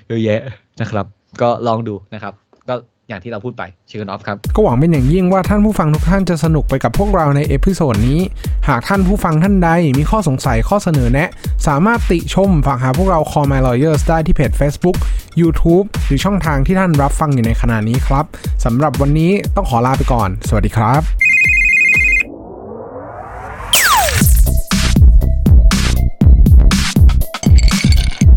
[0.09, 0.41] เยอะแยะ
[0.81, 1.07] นะครับ
[1.41, 2.35] ก็ลองดูนะครับ
[2.69, 2.75] ก็
[3.09, 8.21] อย่างที่เราพูดไปเชิญออฟครับ ก็หวังเป็นอย่างยิ่งว่าท่านผู้ฟังทุกท่านจะสนุกไปกับพวกเราใน episode นี้
[8.69, 11.31] หากท่านผู้ฟังท่านใดมีข้อสงสัยข้อเสนอแนะ
[11.67, 14.97] สามารถติชมฝากหาพวกเรา Call My Lawyers ได้ที่เพจ Facebook
[15.41, 18.25] YouTube หรือช่องทางที่ท่านรับฟังอยู่ในขณะนี้ครับ
[18.65, 21.28] สำหรับวันนี้ต้องขอลาไปก่อน สวัสดีครับ